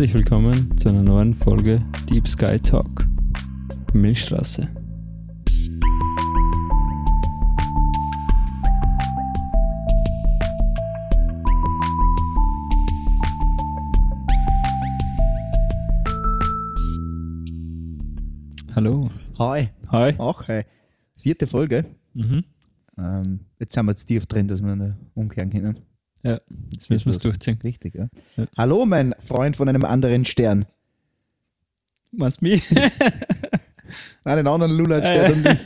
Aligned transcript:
Herzlich 0.00 0.14
willkommen 0.14 0.78
zu 0.78 0.88
einer 0.88 1.02
neuen 1.02 1.34
Folge 1.34 1.84
Deep 2.08 2.26
Sky 2.26 2.58
Talk. 2.58 3.06
Milchstraße. 3.92 4.66
Hallo. 18.74 19.10
Hi. 19.38 19.68
Hi. 19.92 20.14
Ach, 20.18 20.48
hi. 20.48 20.62
Vierte 21.18 21.46
Folge. 21.46 21.84
Mhm. 22.14 22.44
Ähm, 22.96 23.40
jetzt 23.58 23.74
sind 23.74 23.84
wir 23.84 23.92
jetzt 23.92 24.06
tief 24.06 24.24
drin, 24.24 24.48
dass 24.48 24.62
wir 24.62 24.96
umkehren 25.12 25.50
können. 25.50 25.89
Ja, 26.22 26.40
jetzt 26.70 26.90
müssen 26.90 27.06
wir 27.06 27.12
es 27.12 27.18
durchziehen. 27.18 27.58
Richtig, 27.62 27.94
ja? 27.94 28.08
Ja. 28.36 28.46
Hallo, 28.56 28.84
mein 28.84 29.14
Freund 29.18 29.56
von 29.56 29.68
einem 29.68 29.84
anderen 29.84 30.24
Stern. 30.24 30.66
Meinst 32.12 32.40
du 32.40 32.46
mich? 32.46 32.64
Einen 34.24 34.46
anderen 34.46 34.72
Lulatstern. 34.72 35.42
mich. 35.42 35.58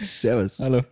Servus. 0.18 0.60
Hallo. 0.60 0.82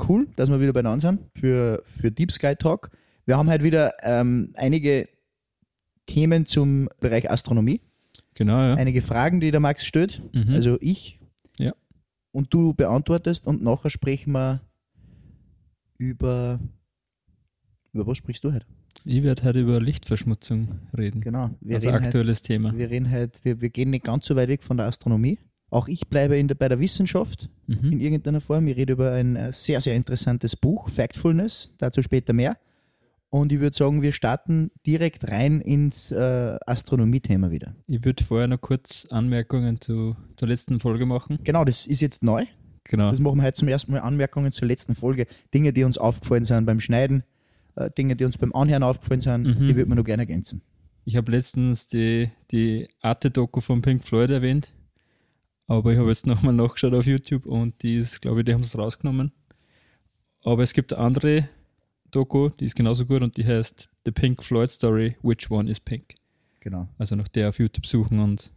Cool, 0.00 0.28
dass 0.36 0.48
wir 0.48 0.60
wieder 0.60 0.72
beieinander 0.72 1.00
sind 1.00 1.20
für, 1.34 1.82
für 1.84 2.10
Deep 2.10 2.30
Sky 2.30 2.54
Talk. 2.54 2.90
Wir 3.26 3.36
haben 3.36 3.50
heute 3.50 3.64
wieder 3.64 3.94
ähm, 4.02 4.52
einige 4.54 5.08
Themen 6.06 6.46
zum 6.46 6.88
Bereich 7.00 7.28
Astronomie. 7.30 7.80
Genau, 8.34 8.58
ja. 8.58 8.74
Einige 8.74 9.02
Fragen, 9.02 9.40
die 9.40 9.50
der 9.50 9.60
Max 9.60 9.84
stellt. 9.84 10.22
Mhm. 10.32 10.54
Also 10.54 10.78
ich. 10.80 11.18
Ja. 11.58 11.72
Und 12.30 12.54
du 12.54 12.74
beantwortest 12.74 13.46
und 13.46 13.62
nachher 13.62 13.90
sprechen 13.90 14.32
wir 14.32 14.60
über. 15.98 16.60
Über 17.98 18.06
was 18.06 18.18
sprichst 18.18 18.44
du 18.44 18.52
heute? 18.52 18.64
Ich 19.04 19.24
werde 19.24 19.42
heute 19.42 19.58
über 19.60 19.80
Lichtverschmutzung 19.80 20.68
reden. 20.96 21.20
Genau. 21.20 21.50
Wir 21.60 21.74
also 21.74 21.90
heute- 21.90 22.04
aktuelles 22.04 22.42
Thema. 22.42 22.72
Wir 22.76 22.90
reden 22.90 23.10
halt, 23.10 23.40
wir, 23.42 23.60
wir 23.60 23.70
gehen 23.70 23.90
nicht 23.90 24.04
ganz 24.04 24.24
so 24.26 24.36
weit 24.36 24.48
weg 24.48 24.62
von 24.62 24.76
der 24.76 24.86
Astronomie. 24.86 25.40
Auch 25.70 25.88
ich 25.88 26.06
bleibe 26.08 26.36
in 26.38 26.46
der, 26.46 26.54
bei 26.54 26.68
der 26.68 26.78
Wissenschaft 26.78 27.50
in 27.66 27.80
Mhm. 27.90 27.98
irgendeiner 28.00 28.40
Form. 28.40 28.68
Ich 28.68 28.76
rede 28.76 28.92
über 28.92 29.10
ein 29.10 29.34
äh, 29.34 29.52
sehr, 29.52 29.80
sehr 29.80 29.96
interessantes 29.96 30.54
Buch, 30.54 30.88
Factfulness, 30.90 31.74
dazu 31.78 32.00
später 32.00 32.32
mehr. 32.32 32.56
Und 33.30 33.50
ich 33.50 33.58
würde 33.58 33.76
sagen, 33.76 34.00
wir 34.00 34.12
starten 34.12 34.70
direkt 34.86 35.28
rein 35.32 35.60
ins 35.60 36.12
äh, 36.12 36.56
Astronomie-Thema 36.66 37.50
wieder. 37.50 37.74
Ich 37.88 38.04
würde 38.04 38.22
vorher 38.22 38.46
noch 38.46 38.60
kurz 38.60 39.08
Anmerkungen 39.10 39.80
zu, 39.80 40.14
zur 40.36 40.46
letzten 40.46 40.78
Folge 40.78 41.04
machen. 41.04 41.40
Genau, 41.42 41.64
das 41.64 41.84
ist 41.88 42.00
jetzt 42.00 42.22
neu. 42.22 42.44
Genau. 42.84 43.10
Das 43.10 43.18
machen 43.18 43.38
wir 43.38 43.42
heute 43.42 43.58
zum 43.58 43.66
ersten 43.66 43.90
Mal 43.90 44.02
Anmerkungen 44.02 44.52
zur 44.52 44.68
letzten 44.68 44.94
Folge. 44.94 45.26
Dinge, 45.52 45.72
die 45.72 45.82
uns 45.82 45.98
aufgefallen 45.98 46.44
sind 46.44 46.64
beim 46.64 46.78
Schneiden, 46.78 47.24
äh, 47.78 47.90
Dinge, 47.90 48.16
die 48.16 48.24
uns 48.24 48.38
beim 48.38 48.54
Anhören 48.54 48.82
aufgefallen 48.82 49.20
sind, 49.20 49.42
Mhm. 49.46 49.66
die 49.66 49.76
würde 49.76 49.88
man 49.88 49.98
noch 49.98 50.04
gerne 50.04 50.22
ergänzen. 50.22 50.62
Ich 51.04 51.16
habe 51.16 51.30
letztens 51.32 51.88
die, 51.88 52.30
die 52.50 52.88
Arte-Doku 53.00 53.60
von 53.60 53.80
Pink 53.80 54.04
Floyd 54.04 54.30
erwähnt, 54.30 54.74
aber 55.66 55.92
ich 55.92 55.98
habe 55.98 56.08
jetzt 56.08 56.26
nochmal 56.26 56.54
nachgeschaut 56.54 56.94
auf 56.94 57.06
YouTube 57.06 57.46
und 57.46 57.82
die 57.82 57.96
ist, 57.96 58.20
glaube 58.20 58.40
ich, 58.40 58.44
die 58.44 58.54
haben 58.54 58.62
es 58.62 58.76
rausgenommen. 58.76 59.32
Aber 60.42 60.62
es 60.62 60.72
gibt 60.72 60.92
eine 60.92 61.02
andere 61.04 61.48
Doku, 62.10 62.48
die 62.60 62.64
ist 62.66 62.74
genauso 62.76 63.04
gut 63.06 63.22
und 63.22 63.36
die 63.36 63.44
heißt 63.46 63.88
The 64.04 64.12
Pink 64.12 64.42
Floyd 64.42 64.70
Story, 64.70 65.16
Which 65.22 65.50
One 65.50 65.70
is 65.70 65.80
Pink? 65.80 66.14
Genau. 66.60 66.88
Also 66.98 67.16
nach 67.16 67.28
der 67.28 67.50
auf 67.50 67.58
YouTube 67.58 67.86
suchen 67.86 68.18
und 68.20 68.52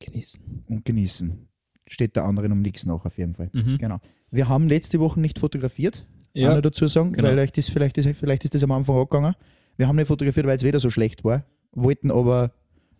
genießen. 0.00 0.64
Und 0.68 0.84
genießen. 0.84 1.48
Steht 1.86 2.16
der 2.16 2.24
anderen 2.24 2.52
um 2.52 2.62
nichts 2.62 2.86
nach, 2.86 3.04
auf 3.04 3.18
jeden 3.18 3.34
Fall. 3.34 3.50
Mhm. 3.52 3.78
Genau. 3.78 4.00
Wir 4.30 4.48
haben 4.48 4.68
letzte 4.68 4.98
Woche 5.00 5.20
nicht 5.20 5.38
fotografiert, 5.38 6.06
Ja, 6.34 6.48
kann 6.48 6.58
ich 6.58 6.62
dazu 6.62 6.86
sagen, 6.88 7.12
genau. 7.12 7.28
weil 7.28 7.34
vielleicht 7.34 7.58
ist, 7.58 7.70
vielleicht, 7.70 7.96
ist, 7.98 8.18
vielleicht 8.18 8.44
ist 8.44 8.54
das 8.54 8.62
am 8.64 8.72
Anfang 8.72 8.96
angegangen. 8.96 9.34
Wir 9.76 9.88
haben 9.88 9.96
nicht 9.96 10.08
fotografiert, 10.08 10.46
weil 10.46 10.56
es 10.56 10.62
wieder 10.62 10.80
so 10.80 10.90
schlecht 10.90 11.24
war, 11.24 11.44
wollten 11.72 12.10
aber 12.10 12.52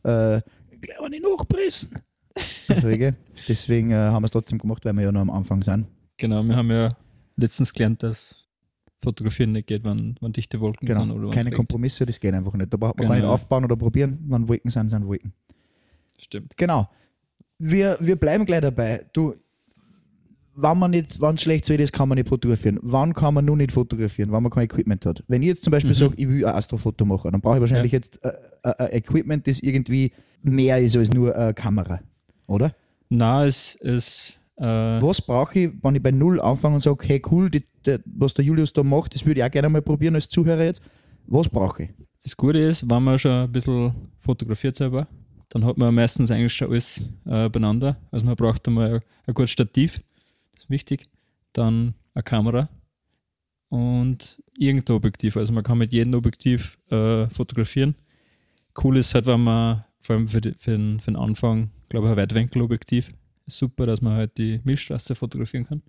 äh, 0.04 0.40
gleich 0.80 1.00
eine 1.02 1.20
nachpressen. 1.20 1.94
Deswegen, 2.68 3.16
deswegen 3.48 3.90
äh, 3.90 3.94
haben 3.96 4.22
wir 4.22 4.26
es 4.26 4.30
trotzdem 4.32 4.58
gemacht, 4.58 4.84
weil 4.84 4.92
wir 4.94 5.02
ja 5.02 5.12
noch 5.12 5.20
am 5.20 5.30
Anfang 5.30 5.62
sind. 5.62 5.86
genau. 6.16 6.42
Wir 6.42 6.56
haben 6.56 6.70
ja 6.70 6.88
letztens 7.36 7.72
gelernt, 7.72 8.02
dass 8.02 8.40
Fotografieren 9.02 9.52
nicht 9.52 9.66
geht, 9.66 9.84
wenn, 9.84 10.16
wenn 10.20 10.32
dichte 10.32 10.60
Wolken 10.60 10.86
sind 10.86 10.96
oder 10.96 11.14
Genau. 11.14 11.30
Keine 11.30 11.44
regnet. 11.46 11.54
Kompromisse, 11.56 12.06
das 12.06 12.18
geht 12.18 12.32
einfach 12.34 12.54
nicht. 12.54 12.72
Da 12.72 12.76
braucht 12.76 12.96
man 12.98 13.06
Genau. 13.08 13.14
nicht 13.20 13.24
aufbauen 13.24 13.64
oder 13.64 13.76
probieren. 13.76 14.18
Wenn 14.28 14.48
Wolken 14.48 14.70
sind, 14.70 14.88
sind 14.88 15.06
Wolken. 15.06 15.32
Stimmt. 16.18 16.56
Genau. 16.56 16.88
Wir, 17.58 17.98
wir 18.00 18.16
bleiben 18.16 18.46
gleich 18.46 18.62
dabei. 18.62 19.06
Du, 19.12 19.34
wann 20.56 20.78
man 20.78 20.90
nicht, 20.90 21.20
wann 21.20 21.36
schlecht 21.38 21.68
Wetter 21.68 21.82
ist, 21.82 21.92
kann 21.92 22.08
man 22.08 22.16
nicht 22.16 22.28
fotografieren. 22.28 22.78
Wann 22.82 23.12
kann 23.14 23.34
man 23.34 23.44
nur 23.44 23.56
nicht 23.56 23.72
fotografieren, 23.72 24.32
wenn 24.32 24.42
man 24.42 24.50
kein 24.50 24.64
Equipment 24.64 25.04
hat? 25.06 25.22
Wenn 25.28 25.42
ich 25.42 25.48
jetzt 25.48 25.64
zum 25.64 25.70
Beispiel 25.70 25.90
Mhm. 25.92 25.94
sage, 25.98 26.14
ich 26.16 26.28
will 26.28 26.44
ein 26.46 26.54
Astrofoto 26.54 27.04
machen, 27.04 27.32
dann 27.32 27.40
brauche 27.40 27.56
ich 27.56 27.60
wahrscheinlich 27.60 27.92
jetzt 27.92 28.20
äh, 28.24 28.32
äh, 28.62 28.74
ein 28.78 28.92
Equipment, 28.92 29.46
das 29.46 29.60
irgendwie 29.60 30.12
mehr 30.42 30.78
ist 30.78 30.96
als 30.96 31.10
nur 31.12 31.34
eine 31.34 31.54
Kamera. 31.54 32.00
Oder? 32.46 32.74
Na, 33.08 33.44
es 33.46 33.74
ist. 33.76 34.38
Äh, 34.56 34.64
Was 34.64 35.20
brauche 35.20 35.58
ich, 35.58 35.70
wenn 35.82 35.96
ich 35.96 36.02
bei 36.02 36.12
Null 36.12 36.40
anfange 36.40 36.76
und 36.76 36.80
sage, 36.80 37.04
hey 37.08 37.20
cool, 37.30 37.50
die, 37.50 37.64
die, 37.86 37.96
was 38.04 38.34
der 38.34 38.44
Julius 38.44 38.72
da 38.72 38.82
macht, 38.84 39.14
das 39.14 39.26
würde 39.26 39.40
ich 39.40 39.44
auch 39.44 39.50
gerne 39.50 39.68
mal 39.68 39.82
probieren 39.82 40.14
als 40.14 40.28
Zuhörer 40.28 40.62
jetzt. 40.64 40.80
Was 41.26 41.48
brauche 41.48 41.84
ich? 41.84 41.88
Das 42.22 42.36
Gute 42.36 42.58
ist, 42.60 42.88
wenn 42.88 43.02
man 43.02 43.18
schon 43.18 43.32
ein 43.32 43.50
bisschen 43.50 43.92
fotografiert 44.20 44.76
selber, 44.76 45.08
dann 45.48 45.64
hat 45.64 45.76
man 45.76 45.92
meistens 45.94 46.30
eigentlich 46.30 46.52
schon 46.52 46.68
alles 46.70 47.02
äh, 47.26 47.48
beieinander. 47.48 47.96
Also 48.12 48.24
man 48.26 48.36
braucht 48.36 48.66
einmal 48.68 49.00
ein 49.26 49.34
gutes 49.34 49.50
Stativ, 49.50 50.00
ist 50.56 50.70
wichtig, 50.70 51.06
dann 51.52 51.94
eine 52.14 52.22
Kamera 52.22 52.68
und 53.68 54.42
irgendein 54.58 54.96
Objektiv. 54.96 55.36
Also 55.36 55.52
man 55.52 55.64
kann 55.64 55.78
mit 55.78 55.92
jedem 55.92 56.14
Objektiv 56.14 56.78
äh, 56.90 57.26
fotografieren. 57.28 57.94
Cool 58.82 58.96
ist 58.96 59.14
halt, 59.14 59.26
wenn 59.26 59.42
man 59.42 59.84
vor 60.00 60.16
allem 60.16 60.28
für, 60.28 60.40
die, 60.40 60.54
für, 60.58 60.72
den, 60.72 61.00
für 61.00 61.10
den 61.10 61.16
Anfang, 61.16 61.70
glaube 61.88 62.06
ich, 62.06 62.12
ein 62.12 62.16
Weitwinkelobjektiv 62.16 63.12
ist 63.46 63.58
super, 63.58 63.86
dass 63.86 64.00
man 64.00 64.14
halt 64.14 64.36
die 64.38 64.60
Milchstraße 64.64 65.14
fotografieren 65.14 65.66
kann. 65.66 65.82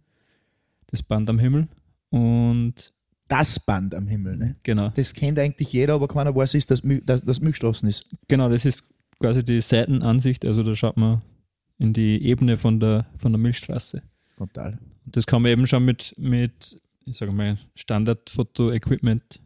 Das 0.87 1.01
Band 1.01 1.29
am 1.29 1.39
Himmel 1.39 1.67
und 2.09 2.93
Das 3.27 3.59
Band 3.59 3.95
am 3.95 4.07
Himmel, 4.07 4.37
ne? 4.37 4.55
genau. 4.63 4.89
Das 4.89 5.13
kennt 5.13 5.39
eigentlich 5.39 5.71
jeder, 5.71 5.95
aber 5.95 6.07
keiner 6.07 6.35
weiß, 6.35 6.53
ist, 6.53 6.69
dass, 6.71 6.81
dass, 7.03 7.23
dass 7.23 7.41
Milchstraßen 7.41 7.87
ist. 7.89 8.07
Genau, 8.27 8.49
das 8.49 8.65
ist 8.65 8.83
quasi 9.19 9.43
die 9.43 9.61
Seitenansicht, 9.61 10.45
also 10.45 10.63
da 10.63 10.75
schaut 10.75 10.97
man 10.97 11.21
in 11.77 11.93
die 11.93 12.23
Ebene 12.23 12.57
von 12.57 12.79
der, 12.79 13.07
von 13.17 13.31
der 13.31 13.39
Milchstraße. 13.39 14.01
Total. 14.37 14.77
Und 15.05 15.15
das 15.15 15.25
kann 15.25 15.41
man 15.41 15.51
eben 15.51 15.65
schon 15.67 15.85
mit, 15.85 16.13
mit 16.17 16.79
ich 17.05 17.17
sage 17.17 17.31
mal, 17.31 17.57
Standard-Foto-Equipment 17.75 19.39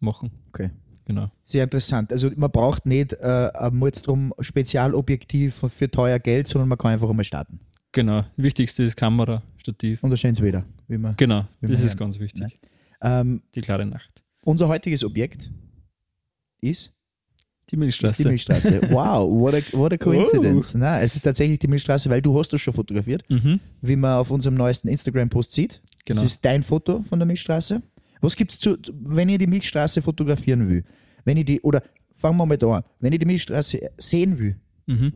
machen. 0.00 0.30
Okay. 0.48 0.70
Genau. 1.04 1.30
Sehr 1.42 1.64
interessant. 1.64 2.12
Also 2.12 2.30
man 2.36 2.50
braucht 2.50 2.84
nicht 2.84 3.14
äh, 3.14 3.50
ein 3.54 3.74
Mordstrom 3.76 4.34
Spezialobjektiv 4.40 5.64
für- 5.68 5.90
teuer 5.90 6.18
Geld, 6.18 6.48
sondern 6.48 6.68
man 6.68 6.76
kann 6.76 6.92
einfach 6.92 7.08
einmal 7.08 7.24
starten. 7.24 7.60
Genau. 7.92 8.24
Wichtigste 8.36 8.82
ist 8.82 8.96
Kamera, 8.96 9.42
Stativ. 9.56 10.02
Und 10.02 10.10
da 10.10 10.16
schön 10.18 10.36
wieder. 10.38 10.66
Wie 10.86 10.98
man, 10.98 11.16
Genau, 11.16 11.46
Wie 11.60 11.68
das 11.68 11.70
man 11.70 11.72
ist 11.76 11.84
lernt. 11.84 11.98
ganz 12.00 12.18
wichtig. 12.18 12.40
Ne? 12.42 12.50
ähm, 13.00 13.42
Die 13.54 13.62
klare 13.62 13.86
Nacht. 13.86 14.22
unser 14.42 14.68
heutiges 14.68 15.02
Objekt 15.02 15.50
ist, 16.60 16.94
Die 17.70 17.74
ist 17.76 17.80
Milchstraße. 17.80 18.22
die 18.22 18.28
Milchstraße. 18.28 18.80
wow, 18.90 19.28
what 19.30 19.54
a, 19.54 19.60
what 19.72 19.92
a 19.92 19.96
coincidence. 19.98 20.74
Na, 20.74 21.00
es 21.00 21.14
ist 21.16 21.22
tatsächlich 21.22 21.58
die 21.58 21.68
Milchstraße, 21.68 22.08
weil 22.10 22.22
du 22.22 22.38
hast 22.38 22.50
das 22.52 22.60
schon 22.60 22.74
fotografiert, 22.74 23.22
Mhm. 23.28 23.60
wie 23.82 23.96
man 23.96 24.18
auf 24.18 24.30
unserem 24.30 24.54
neuesten 24.56 24.88
Instagram-Post 24.88 25.52
sieht. 25.52 25.82
Genau. 26.04 26.20
Das 26.22 26.30
ist 26.30 26.44
dein 26.44 26.62
Foto 26.62 27.02
von 27.08 27.18
der 27.18 27.26
Milchstraße. 27.26 27.82
Was 28.20 28.34
gibt 28.36 28.52
es 28.52 28.58
zu, 28.58 28.76
wenn 29.04 29.28
ihr 29.28 29.38
die 29.38 29.46
Milchstraße 29.46 30.00
fotografieren 30.02 30.68
will? 30.68 30.84
Wenn 31.24 31.36
ich 31.36 31.44
die, 31.44 31.60
oder 31.60 31.82
fangen 32.16 32.36
wir 32.38 32.46
mal 32.46 32.56
da 32.56 32.78
an, 32.78 32.84
wenn 33.00 33.12
ich 33.12 33.18
die 33.18 33.26
Milchstraße 33.26 33.78
sehen 33.98 34.38
will, 34.38 34.56
Mhm. 34.86 35.12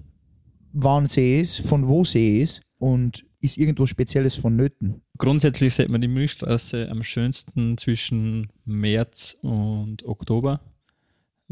wann 0.72 1.06
sie 1.08 1.40
ist, 1.40 1.60
von 1.60 1.88
wo 1.88 2.04
sie 2.04 2.38
ist 2.40 2.60
und 2.78 3.25
ist 3.40 3.56
irgendwas 3.58 3.88
Spezielles 3.90 4.34
vonnöten. 4.37 5.00
Grundsätzlich 5.19 5.75
sieht 5.75 5.88
man 5.88 6.00
die 6.00 6.08
Milchstraße 6.08 6.88
am 6.90 7.02
schönsten 7.02 7.76
zwischen 7.78 8.49
März 8.64 9.37
und 9.43 10.04
Oktober, 10.04 10.60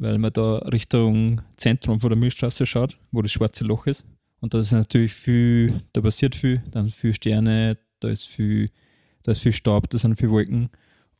weil 0.00 0.18
man 0.18 0.32
da 0.32 0.56
Richtung 0.58 1.42
Zentrum 1.56 2.00
von 2.00 2.10
der 2.10 2.18
Milchstraße 2.18 2.64
schaut, 2.64 2.96
wo 3.12 3.20
das 3.20 3.30
schwarze 3.30 3.64
Loch 3.64 3.86
ist. 3.86 4.04
Und 4.40 4.54
da 4.54 4.60
ist 4.60 4.72
natürlich 4.72 5.12
viel, 5.12 5.74
da 5.92 6.00
passiert 6.00 6.34
viel, 6.34 6.62
dann 6.70 6.90
viel 6.90 7.12
Sterne, 7.12 7.76
da 8.00 8.08
ist 8.08 8.26
viel, 8.26 8.70
da 9.22 9.32
ist 9.32 9.42
viel 9.42 9.52
Staub, 9.52 9.90
da 9.90 9.98
sind 9.98 10.18
viele 10.18 10.32
Wolken. 10.32 10.70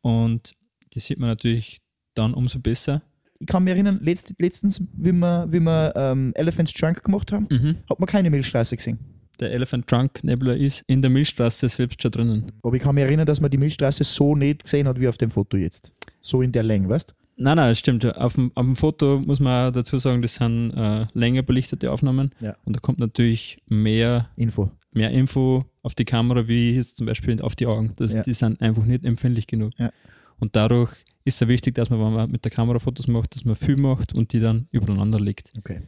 Und 0.01 0.55
die 0.95 1.01
sieht 1.01 1.19
man 1.19 1.29
natürlich 1.29 1.83
dann 2.15 2.33
umso 2.33 2.59
besser. 2.59 3.03
Ich 3.39 3.47
kann 3.47 3.65
mich 3.65 3.73
erinnern, 3.75 4.01
letzt, 4.03 4.35
letztens, 4.39 4.83
wie 4.95 5.13
wir, 5.13 5.47
wie 5.51 5.61
wir 5.61 5.93
ähm, 5.95 6.33
Elephant's 6.35 6.73
Trunk 6.73 7.05
gemacht 7.05 7.33
haben, 7.33 7.49
hat 7.89 8.01
man 8.01 8.07
keine 8.07 8.31
Milchstraße 8.31 8.77
gesehen. 8.77 8.99
Der 9.41 9.53
Elephant 9.53 9.87
Trunk 9.87 10.23
Nebula 10.25 10.53
ist 10.53 10.85
in 10.87 11.01
der 11.01 11.11
Milchstraße 11.11 11.69
selbst 11.69 12.03
schon 12.03 12.11
drinnen. 12.11 12.53
Aber 12.63 12.77
ich 12.77 12.83
kann 12.83 12.95
mich 12.95 13.05
erinnern, 13.05 13.27
dass 13.27 13.41
man 13.41 13.51
die 13.51 13.57
Milchstraße 13.57 14.05
so 14.05 14.35
nicht 14.35 14.65
gesehen 14.65 14.87
hat 14.89 15.01
wie 15.01 15.09
auf 15.09 15.17
dem 15.17 15.31
Foto 15.31 15.57
jetzt. 15.57 15.93
So 16.21 16.43
in 16.43 16.53
der 16.53 16.63
Länge, 16.63 16.89
weißt 16.91 17.15
Nein, 17.43 17.57
nein, 17.57 17.69
das 17.71 17.79
stimmt. 17.79 18.05
Auf 18.05 18.35
dem, 18.35 18.53
auf 18.55 18.65
dem 18.67 18.77
Foto 18.77 19.19
muss 19.21 19.41
man 19.41 19.69
auch 19.69 19.73
dazu 19.73 19.97
sagen, 19.99 20.21
das 20.23 20.35
sind 20.35 20.73
äh, 20.73 21.07
länger 21.15 21.43
belichtete 21.43 21.91
Aufnahmen. 21.91 22.33
Ja. 22.41 22.55
Und 22.65 22.77
da 22.77 22.81
kommt 22.81 22.99
natürlich 22.99 23.63
mehr, 23.67 24.29
Info. 24.37 24.71
mehr 24.93 25.11
Info 25.11 25.65
auf 25.83 25.95
die 25.95 26.05
Kamera, 26.05 26.47
wie 26.49 26.73
jetzt 26.73 26.99
zum 26.99 27.07
Beispiel 27.07 27.41
auf 27.41 27.57
die 27.57 27.67
Augen. 27.67 27.93
Das, 27.97 28.13
Ja. 28.13 28.23
Die 28.23 28.35
sind 28.35 28.61
einfach 28.61 28.85
nicht 28.85 29.05
empfindlich 29.05 29.47
genug. 29.47 29.73
Ja. 29.79 29.91
Und 30.39 30.55
dadurch 30.55 30.93
ist 31.25 31.41
es 31.41 31.49
wichtig, 31.49 31.75
dass 31.77 31.89
man, 31.91 31.99
wenn 32.01 32.13
man 32.13 32.31
mit 32.31 32.45
der 32.45 32.51
Kamera 32.53 32.79
Fotos 32.79 33.07
macht, 33.09 33.35
dass 33.35 33.45
man 33.45 33.57
viel 33.57 33.77
macht 33.77 34.13
und 34.15 34.33
die 34.33 34.41
dann 34.41 34.69
übereinander 34.71 35.19
legt. 35.21 35.53
Okay. 35.59 35.83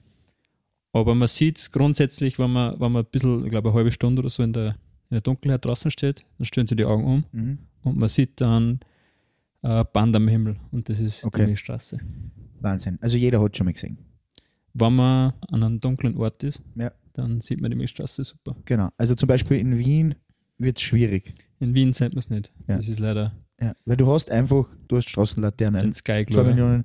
Aber 0.93 1.15
man 1.15 1.29
sieht 1.29 1.59
es 1.59 1.71
grundsätzlich, 1.71 2.39
wenn 2.39 2.53
man, 2.53 2.79
wenn 2.81 2.93
man 2.93 3.05
ein 3.05 3.11
bisschen, 3.11 3.45
ich 3.45 3.51
glaube, 3.51 3.69
eine 3.71 3.77
halbe 3.77 3.93
Stunde 3.93 4.21
oder 4.21 4.29
so 4.31 4.43
in 4.43 4.53
der, 4.53 4.69
in 5.11 5.17
der 5.17 5.21
Dunkelheit 5.21 5.65
draußen 5.65 5.91
steht, 5.91 6.25
dann 6.39 6.45
stellen 6.45 6.67
sie 6.67 6.77
die 6.77 6.85
Augen 6.85 7.05
um 7.05 7.25
Mhm. 7.33 7.59
und 7.83 7.97
man 7.99 8.09
sieht 8.09 8.41
dann 8.41 8.81
äh, 9.62 9.85
Band 9.93 10.14
am 10.17 10.29
Himmel 10.29 10.56
und 10.70 10.88
das 10.88 10.99
ist 11.00 11.25
Okay. 11.25 11.43
die 11.43 11.47
Milchstraße. 11.49 11.99
Wahnsinn. 12.61 12.99
Also 13.00 13.17
jeder 13.17 13.41
hat 13.43 13.56
schon 13.56 13.67
mal 13.67 13.73
gesehen. 13.73 13.99
Wenn 14.75 14.94
man 14.94 15.32
an 15.49 15.62
einem 15.62 15.81
dunklen 15.81 16.17
Ort 16.17 16.43
ist, 16.44 16.62
Ja. 16.76 16.93
dann 17.12 17.41
sieht 17.41 17.61
man 17.61 17.70
die 17.70 17.76
Milchstraße 17.76 18.25
super. 18.25 18.56
Genau. 18.64 18.88
Also 18.97 19.14
zum 19.14 19.26
Beispiel 19.26 19.59
in 19.59 19.79
Wien 19.79 20.14
wird 20.59 20.79
es 20.79 20.82
schwierig. 20.82 21.35
In 21.61 21.75
Wien 21.75 21.93
sieht 21.93 22.11
man 22.12 22.19
es 22.19 22.31
nicht. 22.31 22.53
Ja. 22.69 22.76
Das 22.76 22.88
ist 22.88 22.99
leider 22.99 23.32
Ja. 23.61 23.75
Weil 23.85 23.97
du 23.97 24.11
hast 24.12 24.31
einfach, 24.31 24.67
du 24.88 24.97
hast 24.97 25.09
Straßenlaternen. 25.11 25.81
den 25.81 25.93
Sky 25.93 26.25
Glow. 26.25 26.44
Millionen 26.44 26.85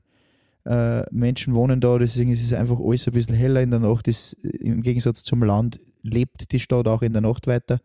äh, 0.66 1.04
Menschen 1.12 1.56
wohnen 1.56 1.80
da, 1.80 1.98
deswegen 1.98 2.32
ist 2.32 2.44
es 2.44 2.52
einfach 2.54 2.78
alles 2.80 3.08
ein 3.08 3.14
bisschen 3.14 3.36
heller 3.36 3.62
in 3.62 3.72
der 3.72 3.80
Nacht. 3.80 4.08
Das, 4.08 4.34
Im 4.34 4.82
Gegensatz 4.82 5.24
zum 5.24 5.42
Land 5.44 5.80
lebt 6.04 6.52
die 6.52 6.60
Stadt 6.60 6.88
auch 6.88 7.02
in 7.02 7.14
der 7.14 7.22
Nacht 7.22 7.48
weiter. 7.48 7.80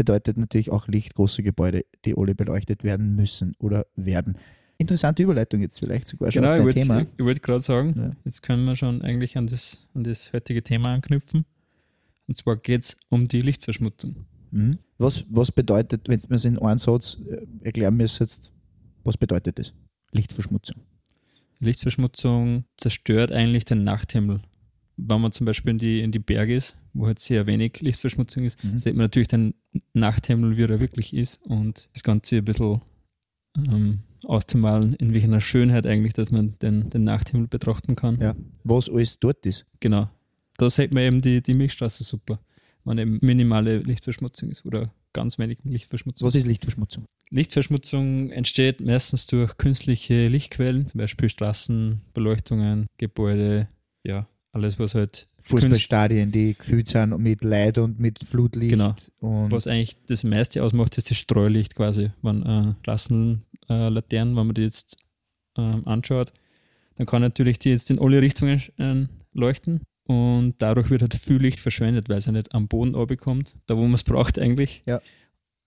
Bedeutet 0.00 0.38
natürlich 0.38 0.70
auch 0.70 0.88
Licht, 0.88 1.14
große 1.14 1.42
Gebäude, 1.42 1.84
die 2.06 2.16
alle 2.16 2.34
beleuchtet 2.34 2.84
werden 2.84 3.16
müssen 3.16 3.54
oder 3.58 3.84
werden. 3.96 4.38
Interessante 4.78 5.22
Überleitung 5.22 5.60
jetzt 5.60 5.78
vielleicht 5.78 6.08
sogar 6.08 6.32
schon 6.32 6.40
Genau, 6.40 6.54
auf 6.54 6.58
ich 6.68 6.74
dein 6.74 6.88
wollte 6.88 7.04
Thema. 7.04 7.06
ich 7.18 7.24
wollte 7.26 7.40
gerade 7.40 7.60
sagen, 7.60 7.94
Ja. 7.98 8.16
jetzt 8.24 8.42
können 8.42 8.64
wir 8.64 8.76
schon 8.76 9.02
eigentlich 9.02 9.36
an 9.36 9.46
das, 9.46 9.86
an 9.92 10.04
das 10.04 10.32
heutige 10.32 10.62
Thema 10.62 10.94
anknüpfen. 10.94 11.44
Und 12.26 12.34
zwar 12.38 12.56
geht 12.56 12.80
es 12.80 12.96
um 13.10 13.26
die 13.26 13.42
Lichtverschmutzung. 13.42 14.24
Mhm. 14.52 14.78
Was, 14.96 15.22
was 15.28 15.52
bedeutet, 15.52 16.08
wenn 16.08 16.18
mir 16.30 16.36
es 16.36 16.46
in 16.46 16.58
einem 16.58 16.78
Satz 16.78 17.18
äh, 17.28 17.44
erklären 17.66 17.94
müsstest, 17.98 18.50
was 19.04 19.18
bedeutet 19.18 19.58
das? 19.58 19.74
Lichtverschmutzung. 20.12 20.80
Lichtverschmutzung 21.58 22.64
zerstört 22.78 23.32
eigentlich 23.32 23.66
den 23.66 23.84
Nachthimmel. 23.84 24.40
Wenn 25.08 25.20
man 25.20 25.32
zum 25.32 25.46
Beispiel 25.46 25.70
in 25.72 25.78
die, 25.78 26.00
in 26.00 26.12
die 26.12 26.18
Berge 26.18 26.54
ist, 26.54 26.76
wo 26.92 27.06
halt 27.06 27.18
sehr 27.18 27.46
wenig 27.46 27.80
Lichtverschmutzung 27.80 28.44
ist, 28.44 28.62
Mhm. 28.64 28.78
sieht 28.78 28.94
man 28.94 29.04
natürlich 29.04 29.28
den 29.28 29.54
Nachthimmel, 29.94 30.56
wie 30.56 30.62
er 30.62 30.80
wirklich 30.80 31.14
ist 31.14 31.40
und 31.42 31.88
das 31.92 32.02
Ganze 32.02 32.36
ein 32.38 32.44
bisschen 32.44 32.80
ähm, 33.56 34.00
auszumalen, 34.24 34.94
in 34.94 35.12
welcher 35.12 35.40
Schönheit 35.40 35.86
eigentlich, 35.86 36.12
dass 36.12 36.30
man 36.30 36.58
den, 36.60 36.90
den 36.90 37.04
Nachthimmel 37.04 37.48
betrachten 37.48 37.96
kann. 37.96 38.20
Ja. 38.20 38.36
Was 38.64 38.88
alles 38.88 39.18
dort 39.18 39.44
ist. 39.46 39.66
Genau. 39.80 40.08
Da 40.58 40.68
sieht 40.68 40.92
man 40.92 41.02
eben 41.04 41.20
die, 41.20 41.42
die 41.42 41.54
Milchstraße 41.54 42.04
super, 42.04 42.38
wenn 42.84 42.98
eben 42.98 43.18
minimale 43.22 43.78
Lichtverschmutzung 43.78 44.50
ist 44.50 44.66
oder 44.66 44.92
ganz 45.12 45.38
wenig 45.38 45.58
Lichtverschmutzung. 45.64 46.26
Was 46.26 46.34
ist 46.34 46.46
Lichtverschmutzung? 46.46 47.06
Lichtverschmutzung 47.30 48.30
entsteht 48.30 48.80
meistens 48.80 49.26
durch 49.26 49.56
künstliche 49.56 50.28
Lichtquellen, 50.28 50.86
zum 50.86 50.98
Beispiel 50.98 51.28
Straßenbeleuchtungen, 51.28 52.86
Gebäude, 52.98 53.68
ja, 54.04 54.28
alles, 54.52 54.78
was 54.78 54.94
halt, 54.94 55.26
Fußballstadien, 55.42 56.32
die 56.32 56.54
gefüllt 56.54 56.88
sind 56.88 57.16
mit 57.18 57.42
Leid 57.44 57.78
und 57.78 57.98
mit 57.98 58.18
Flutlicht. 58.28 58.70
Genau. 58.72 58.94
Und 59.20 59.50
was 59.52 59.66
eigentlich 59.66 59.96
das 60.06 60.22
meiste 60.22 60.62
ausmacht, 60.62 60.98
ist 60.98 61.10
das 61.10 61.16
Streulicht 61.16 61.74
quasi. 61.74 62.10
Wenn 62.22 62.42
äh, 62.44 62.74
Straßenlaternen, 62.82 64.36
wenn 64.36 64.46
man 64.46 64.54
die 64.54 64.62
jetzt 64.62 64.96
ähm, 65.56 65.86
anschaut, 65.86 66.32
dann 66.96 67.06
kann 67.06 67.22
natürlich 67.22 67.58
die 67.58 67.70
jetzt 67.70 67.90
in 67.90 67.98
alle 67.98 68.20
Richtungen 68.20 68.62
äh, 68.78 69.06
leuchten 69.32 69.80
und 70.04 70.54
dadurch 70.58 70.90
wird 70.90 71.02
halt 71.02 71.14
viel 71.14 71.36
Licht 71.38 71.60
verschwendet, 71.60 72.08
weil 72.08 72.18
es 72.18 72.26
ja 72.26 72.32
nicht 72.32 72.54
am 72.54 72.68
Boden 72.68 72.94
abbekommt, 72.94 73.56
da 73.66 73.76
wo 73.76 73.82
man 73.82 73.94
es 73.94 74.04
braucht 74.04 74.38
eigentlich, 74.38 74.82
Ja. 74.86 75.00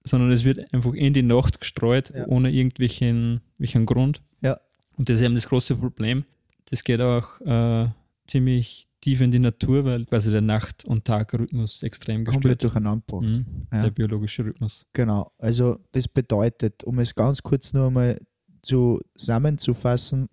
sondern 0.04 0.32
es 0.32 0.44
wird 0.44 0.72
einfach 0.74 0.94
in 0.94 1.14
die 1.14 1.24
Nacht 1.24 1.60
gestreut, 1.60 2.12
Ja. 2.16 2.28
ohne 2.28 2.52
irgendwelchen 2.52 3.42
welchen 3.58 3.86
Grund. 3.86 4.22
Ja. 4.42 4.60
Und 4.98 5.10
das 5.10 5.20
ist 5.20 5.26
eben 5.26 5.36
das 5.36 5.48
große 5.50 5.76
Problem. 5.78 6.26
Das 6.70 6.84
geht 6.84 7.02
auch 7.02 7.42
äh, 7.42 7.88
ziemlich 8.34 8.88
tief 9.02 9.22
in 9.22 9.32
die 9.32 9.40
Natur, 9.40 9.84
weil 9.86 10.06
quasi 10.06 10.32
der 10.32 10.42
Nacht- 10.42 10.86
und 10.86 11.04
Tagrhythmus 11.06 11.84
extrem 11.84 12.24
komplett 12.26 12.60
gestört 12.60 12.64
durcheinander 12.64 13.04
gebracht. 13.06 13.26
Mhm, 13.26 13.46
Ja. 13.72 13.82
Der 13.84 13.92
biologische 13.92 14.46
Rhythmus. 14.46 14.86
Genau. 14.94 15.32
Also 15.38 15.80
das 15.92 16.08
bedeutet, 16.08 16.84
um 16.84 17.00
es 17.00 17.14
ganz 17.14 17.42
kurz 17.44 17.74
nur 17.74 17.88
einmal 17.88 18.20
zusammenzufassen, 18.62 20.30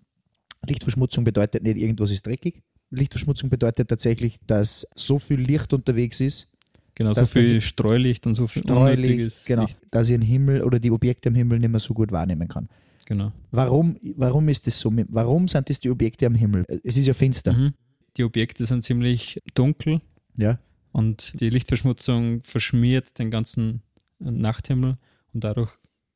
Lichtverschmutzung 0.67 1.23
bedeutet 1.23 1.63
nicht, 1.63 1.77
irgendwas 1.77 2.11
ist 2.11 2.25
dreckig. 2.25 2.61
Lichtverschmutzung 2.91 3.49
bedeutet 3.49 3.87
tatsächlich, 3.89 4.37
dass 4.47 4.85
so 4.95 5.17
viel 5.19 5.39
Licht 5.39 5.73
unterwegs 5.73 6.19
ist, 6.19 6.47
Genau, 6.93 7.13
so 7.13 7.25
viel 7.25 7.61
Streulicht 7.61 8.27
und 8.27 8.35
so 8.35 8.47
viel 8.47 8.63
Streulicht, 8.63 9.45
genau, 9.45 9.63
Licht. 9.63 9.79
dass 9.91 10.09
ich 10.09 10.13
den 10.13 10.21
Himmel 10.21 10.61
oder 10.61 10.77
die 10.77 10.91
Objekte 10.91 11.29
am 11.29 11.35
Himmel 11.35 11.57
nicht 11.59 11.69
mehr 11.71 11.79
so 11.79 11.93
gut 11.93 12.11
wahrnehmen 12.11 12.47
kann. 12.49 12.67
Genau. 13.05 13.31
Warum, 13.49 13.97
warum 14.17 14.49
ist 14.49 14.67
das 14.67 14.77
so? 14.77 14.91
Warum 15.07 15.47
sind 15.47 15.69
das 15.69 15.79
die 15.79 15.89
Objekte 15.89 16.25
am 16.27 16.35
Himmel? 16.35 16.65
Es 16.83 16.97
ist 16.97 17.07
ja 17.07 17.13
finster. 17.13 17.53
Mhm. 17.53 17.73
Die 18.17 18.23
Objekte 18.23 18.65
sind 18.65 18.83
ziemlich 18.83 19.41
dunkel 19.55 20.01
Ja. 20.37 20.59
und 20.91 21.39
die 21.39 21.49
Lichtverschmutzung 21.49 22.43
verschmiert 22.43 23.17
den 23.19 23.31
ganzen 23.31 23.81
Nachthimmel 24.19 24.97
und 25.33 25.43
dadurch 25.43 25.71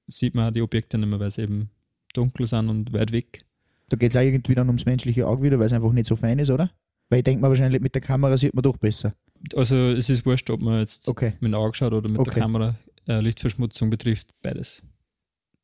sieht 0.08 0.36
man 0.36 0.54
die 0.54 0.62
Objekte 0.62 0.98
nicht 0.98 1.10
mehr, 1.10 1.20
weil 1.20 1.32
sie 1.32 1.42
eben 1.44 1.70
dunkel 2.14 2.46
sind 2.46 2.70
und 2.70 2.94
weit 2.94 3.12
weg. 3.12 3.46
Da 3.90 3.98
geht 3.98 4.12
es 4.12 4.18
auch 4.18 4.22
irgendwie 4.22 4.56
dann 4.56 4.68
ums 4.68 4.86
menschliche 4.86 5.28
Auge 5.28 5.44
wieder, 5.44 5.60
weil 5.60 5.66
es 5.68 5.74
einfach 5.74 5.92
nicht 5.92 6.06
so 6.08 6.16
fein 6.16 6.40
ist, 6.40 6.50
oder? 6.50 6.72
Weil 7.10 7.20
ich 7.20 7.24
denke 7.24 7.42
mal 7.42 7.50
wahrscheinlich, 7.50 7.82
mit 7.82 7.94
der 7.96 8.02
Kamera 8.02 8.36
sieht 8.38 8.54
man 8.54 8.64
doch 8.64 8.78
besser. 8.78 9.16
Also 9.56 9.76
es 9.76 10.10
ist 10.10 10.26
wurscht, 10.26 10.50
ob 10.50 10.62
man 10.62 10.80
jetzt 10.80 11.08
Okay. 11.08 11.34
mit 11.40 11.52
dem 11.52 11.56
Auge 11.56 11.76
schaut 11.76 11.94
oder 11.94 12.10
mit 12.10 12.20
Okay. 12.20 12.32
der 12.34 12.42
Kamera. 12.44 12.76
Äh, 13.08 13.20
Lichtverschmutzung 13.22 13.90
betrifft 13.92 14.30
beides. 14.42 14.84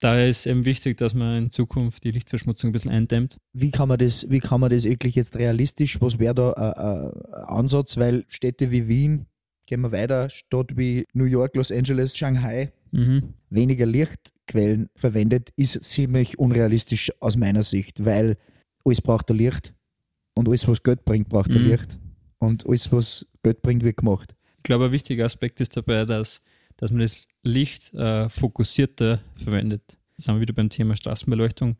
Daher 0.01 0.27
ist 0.27 0.48
eben 0.48 0.65
wichtig, 0.65 0.98
dass 0.98 1.13
man 1.13 1.38
in 1.38 1.50
Zukunft 1.51 2.03
die 2.03 2.09
Lichtverschmutzung 2.12 2.71
ein 2.71 2.74
bisschen 2.74 2.89
eindämmt. 2.92 3.38
Wie 3.53 3.69
kann 3.69 3.88
man 3.88 4.00
das, 4.00 4.27
wie 4.30 4.39
kann 4.39 4.59
man 4.59 4.71
das 4.71 4.83
wirklich 4.83 5.13
jetzt 5.13 5.38
realistisch, 5.38 6.01
was 6.01 6.18
wäre 6.18 6.33
da 6.33 6.51
ein 6.53 6.74
ein 6.74 7.44
Ansatz? 7.45 7.98
Weil 7.98 8.25
Städte 8.27 8.71
wie 8.71 8.88
Wien, 8.88 9.27
gehen 9.68 9.81
wir 9.81 9.92
weiter, 9.92 10.30
Stadt 10.31 10.75
wie 10.75 11.06
New 11.13 11.25
York, 11.25 11.56
Los 11.56 11.71
Angeles, 11.71 12.18
Shanghai, 12.18 12.71
Mhm. 12.94 13.36
weniger 13.51 13.86
Lichtquellen 13.86 14.89
verwendet, 14.95 15.51
ist 15.56 15.81
ziemlich 15.83 16.38
unrealistisch 16.39 17.12
aus 17.21 17.38
meiner 17.38 17.62
Sicht, 17.63 18.03
weil 18.03 18.38
alles 18.83 19.01
braucht 19.01 19.30
ein 19.30 19.38
Licht 19.38 19.74
und 20.33 20.48
alles, 20.50 20.68
was 20.68 20.81
Geld 20.81 21.06
bringt, 21.06 21.30
braucht 21.30 21.51
ein 21.56 21.62
Mhm. 21.63 21.69
Licht 21.69 22.00
und 22.39 22.65
alles, 22.68 22.92
was 22.92 23.27
Geld 23.44 23.62
bringt, 23.62 23.83
wird 23.83 23.98
gemacht. 23.98 24.33
Ich 24.57 24.63
glaube, 24.63 24.86
ein 24.86 24.92
wichtiger 24.92 25.25
Aspekt 25.25 25.62
ist 25.62 25.77
dabei, 25.77 26.06
dass, 26.06 26.42
dass 26.82 26.92
man 26.92 27.00
das 27.02 27.28
Licht 27.44 27.94
äh, 27.94 28.28
fokussierter 28.28 29.22
verwendet. 29.36 29.84
Da 30.18 30.24
sind 30.24 30.36
wir 30.36 30.42
wieder 30.42 30.54
beim 30.54 30.70
Thema 30.70 30.96
Straßenbeleuchtung, 30.96 31.78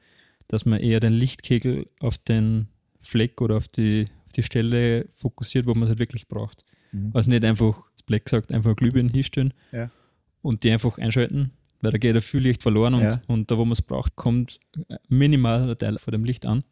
dass 0.48 0.64
man 0.66 0.80
eher 0.80 1.00
den 1.00 1.14
Lichtkegel 1.14 1.88
auf 2.00 2.18
den 2.20 2.68
Fleck 3.00 3.42
oder 3.42 3.58
auf 3.58 3.68
die, 3.68 4.06
auf 4.26 4.32
die 4.32 4.44
Stelle 4.44 5.08
fokussiert, 5.10 5.66
wo 5.66 5.74
man 5.74 5.84
es 5.84 5.90
halt 5.90 6.00
wirklich 6.00 6.28
braucht. 6.28 6.64
Mhm. 6.92 7.10
Also 7.14 7.30
nicht 7.32 7.44
einfach, 7.44 7.84
das 7.94 8.04
Black 8.04 8.30
sagt, 8.30 8.52
einfach 8.52 8.76
Glühbirnen 8.76 9.12
hinstellen 9.12 9.54
Ja. 9.72 9.90
und 10.44 10.64
die 10.64 10.72
einfach 10.72 10.98
einschalten, 11.00 11.52
weil 11.82 11.92
da 11.92 11.98
geht 11.98 12.14
ja 12.14 12.22
viel 12.22 12.42
Licht 12.42 12.62
verloren 12.62 12.94
und, 12.94 13.02
Ja. 13.02 13.22
und 13.28 13.50
da, 13.50 13.58
wo 13.58 13.66
man 13.66 13.74
es 13.74 13.82
braucht, 13.82 14.16
kommt 14.16 14.60
minimal 15.08 15.68
ein 15.70 15.78
Teil 15.78 15.98
von 15.98 16.12
dem 16.12 16.26
Licht 16.26 16.46
an. 16.46 16.64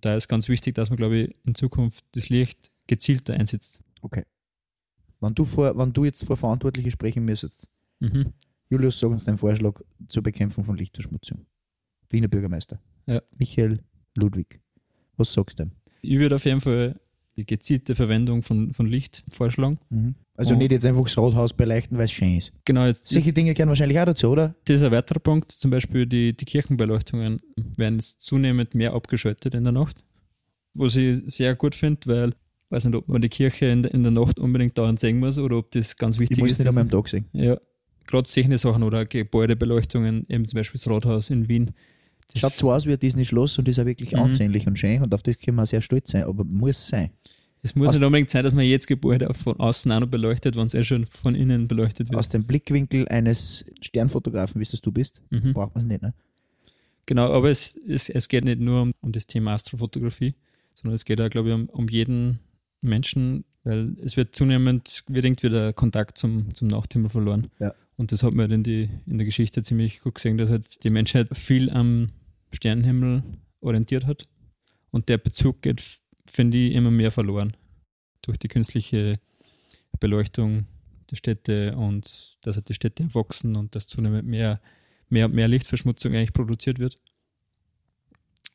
Da 0.00 0.16
ist 0.16 0.26
ganz 0.28 0.48
wichtig, 0.48 0.74
dass 0.74 0.90
man, 0.90 0.96
glaube 0.96 1.16
ich, 1.18 1.36
in 1.46 1.54
Zukunft 1.54 2.04
das 2.16 2.30
Licht 2.30 2.70
gezielter 2.88 3.34
einsetzt. 3.34 3.80
Wenn 5.24 5.34
du, 5.34 5.44
vor, 5.44 5.76
wenn 5.76 5.92
du 5.92 6.04
jetzt 6.04 6.24
vor 6.24 6.36
Verantwortlichen 6.36 6.90
sprechen 6.90 7.24
müsstest, 7.24 7.68
Mhm. 8.00 8.32
Julius, 8.70 8.98
sag 8.98 9.10
uns 9.10 9.24
deinen 9.24 9.38
Vorschlag 9.38 9.80
zur 10.08 10.22
Bekämpfung 10.22 10.64
von 10.64 10.76
Lichtverschmutzung. 10.76 11.46
Wiener 12.10 12.28
Bürgermeister. 12.28 12.80
Ja. 13.06 13.22
Michael 13.38 13.80
Ludwig. 14.16 14.60
Was 15.16 15.32
sagst 15.32 15.60
du? 15.60 15.70
Ich 16.02 16.18
würde 16.18 16.34
auf 16.36 16.44
jeden 16.44 16.60
Fall 16.60 16.98
die 17.36 17.46
gezielte 17.46 17.94
Verwendung 17.94 18.42
von, 18.42 18.72
von 18.74 18.86
Licht 18.86 19.24
vorschlagen. 19.28 19.78
Also 20.36 20.54
Oh. 20.54 20.58
nicht 20.58 20.72
jetzt 20.72 20.84
einfach 20.84 21.02
das 21.04 21.16
Rathaus 21.16 21.52
beleuchten, 21.52 21.96
weil 21.98 22.04
es 22.06 22.12
schön 22.12 22.36
ist. 22.36 22.52
Genau, 22.64 22.84
jetzt 22.86 23.08
Solche 23.08 23.32
Dinge 23.32 23.54
gehören 23.54 23.68
wahrscheinlich 23.68 23.98
auch 24.00 24.04
dazu, 24.06 24.28
oder? 24.30 24.54
das 24.64 24.76
ist 24.76 24.82
ein 24.82 24.92
weiterer 24.92 25.20
Punkt. 25.20 25.52
Zum 25.52 25.70
Beispiel 25.70 26.06
die, 26.06 26.36
die 26.36 26.44
Kirchenbeleuchtungen 26.44 27.40
werden 27.76 27.96
jetzt 27.96 28.20
zunehmend 28.22 28.74
mehr 28.74 28.92
abgeschaltet 28.92 29.54
in 29.54 29.64
der 29.64 29.72
Nacht. 29.72 30.04
Was 30.74 30.96
ich 30.96 31.22
sehr 31.26 31.54
gut 31.54 31.74
finde, 31.74 32.00
weil 32.06 32.34
weiß 32.74 32.84
nicht, 32.86 32.94
ob 32.96 33.08
man 33.08 33.22
die 33.22 33.28
Kirche 33.28 33.66
in, 33.66 33.82
der- 33.84 33.94
in 33.94 34.02
der 34.02 34.12
Nacht 34.12 34.38
unbedingt 34.38 34.76
dauernd 34.76 34.98
sehen 35.00 35.18
muss 35.18 35.38
oder 35.38 35.56
ob 35.58 35.70
das 35.70 35.96
ganz 35.96 36.18
wichtig 36.18 36.36
Ich 36.38 36.42
muss 36.42 36.52
ist. 36.52 36.58
nicht 36.58 36.68
einmal 36.68 36.82
am 36.84 36.90
Tag 36.90 37.08
sehen. 37.08 37.24
ja, 37.32 37.56
gerade 38.06 38.28
solche 38.28 38.58
Sachen 38.58 38.82
oder 38.82 39.06
Gebäudebeleuchtungen, 39.06 40.26
eben 40.28 40.46
zum 40.46 40.58
Beispiel 40.58 40.78
das 40.78 40.88
Rathaus 40.90 41.30
in 41.30 41.48
Wien. 41.48 41.70
Das 42.32 42.40
Schaut 42.40 42.52
zwar 42.54 42.76
aus 42.76 42.86
wie 42.86 42.92
ein 42.92 42.98
Disney-Schloss 42.98 43.58
und 43.58 43.68
ist 43.68 43.78
auch 43.78 43.84
wirklich 43.86 44.12
Mhm. 44.12 44.18
ansehnlich 44.18 44.66
und 44.66 44.78
schön 44.78 45.02
und 45.02 45.14
auf 45.14 45.22
das 45.22 45.38
können 45.38 45.56
wir 45.56 45.66
sehr 45.66 45.80
stolz 45.80 46.10
sein, 46.10 46.24
aber 46.24 46.44
muss 46.44 46.88
sein. 46.88 47.10
Es 47.62 47.74
muss 47.74 47.88
Aus- 47.88 47.94
nicht 47.94 48.04
unbedingt 48.04 48.28
sein, 48.30 48.44
dass 48.44 48.52
man 48.52 48.64
jedes 48.64 48.86
Gebäude 48.86 49.32
von 49.32 49.58
außen 49.58 49.90
auch 49.92 50.00
noch 50.00 50.06
beleuchtet, 50.08 50.54
wenn 50.56 50.66
es 50.66 50.74
eh 50.74 50.84
schon 50.84 51.06
von 51.06 51.34
innen 51.34 51.66
beleuchtet 51.68 52.10
wird. 52.10 52.18
Aus 52.18 52.28
dem 52.28 52.44
Blickwinkel 52.44 53.08
eines 53.08 53.64
Sternfotografen, 53.80 54.60
wie 54.60 54.64
es 54.64 54.70
du 54.80 54.92
bist, 54.92 55.22
Mhm. 55.30 55.52
braucht 55.54 55.74
man 55.74 55.84
es 55.84 55.88
nicht. 55.88 56.02
Ne? 56.02 56.12
Genau, 57.06 57.32
aber 57.32 57.50
es, 57.50 57.76
es, 57.88 58.08
es 58.10 58.28
geht 58.28 58.44
nicht 58.44 58.60
nur 58.60 58.82
um, 58.82 58.92
um 59.00 59.12
das 59.12 59.26
Thema 59.26 59.52
Astrofotografie, 59.54 60.34
sondern 60.74 60.94
es 60.94 61.04
geht 61.04 61.20
auch, 61.20 61.30
glaube 61.30 61.48
ich, 61.50 61.54
um, 61.54 61.68
um 61.70 61.88
jeden 61.88 62.40
Menschen, 62.84 63.44
weil 63.64 63.96
es 64.02 64.16
wird 64.16 64.36
zunehmend, 64.36 65.04
wird 65.08 65.24
irgendwie 65.24 65.48
der 65.48 65.72
Kontakt 65.72 66.18
zum, 66.18 66.54
zum 66.54 66.68
Nachthimmel 66.68 67.10
verloren. 67.10 67.50
Ja. 67.58 67.74
Und 67.96 68.12
das 68.12 68.22
hat 68.22 68.32
man 68.32 68.42
halt 68.42 68.52
in, 68.52 68.62
die, 68.62 68.90
in 69.06 69.18
der 69.18 69.24
Geschichte 69.24 69.62
ziemlich 69.62 70.00
gut 70.00 70.16
gesehen, 70.16 70.36
dass 70.36 70.50
halt 70.50 70.82
die 70.84 70.90
Menschheit 70.90 71.28
viel 71.36 71.70
am 71.70 72.10
Sternenhimmel 72.52 73.22
orientiert 73.60 74.06
hat. 74.06 74.28
Und 74.90 75.08
der 75.08 75.18
Bezug 75.18 75.62
geht, 75.62 75.82
finde 76.26 76.58
ich, 76.58 76.74
immer 76.74 76.90
mehr 76.90 77.10
verloren. 77.10 77.56
Durch 78.22 78.38
die 78.38 78.48
künstliche 78.48 79.14
Beleuchtung 80.00 80.66
der 81.10 81.16
Städte 81.16 81.76
und 81.76 82.36
dass 82.42 82.56
halt 82.56 82.68
die 82.68 82.74
Städte 82.74 83.02
erwachsen 83.04 83.56
und 83.56 83.74
dass 83.74 83.86
zunehmend 83.86 84.26
mehr, 84.26 84.60
mehr 85.08 85.26
und 85.26 85.34
mehr 85.34 85.48
Lichtverschmutzung 85.48 86.14
eigentlich 86.14 86.32
produziert 86.32 86.78
wird. 86.78 86.98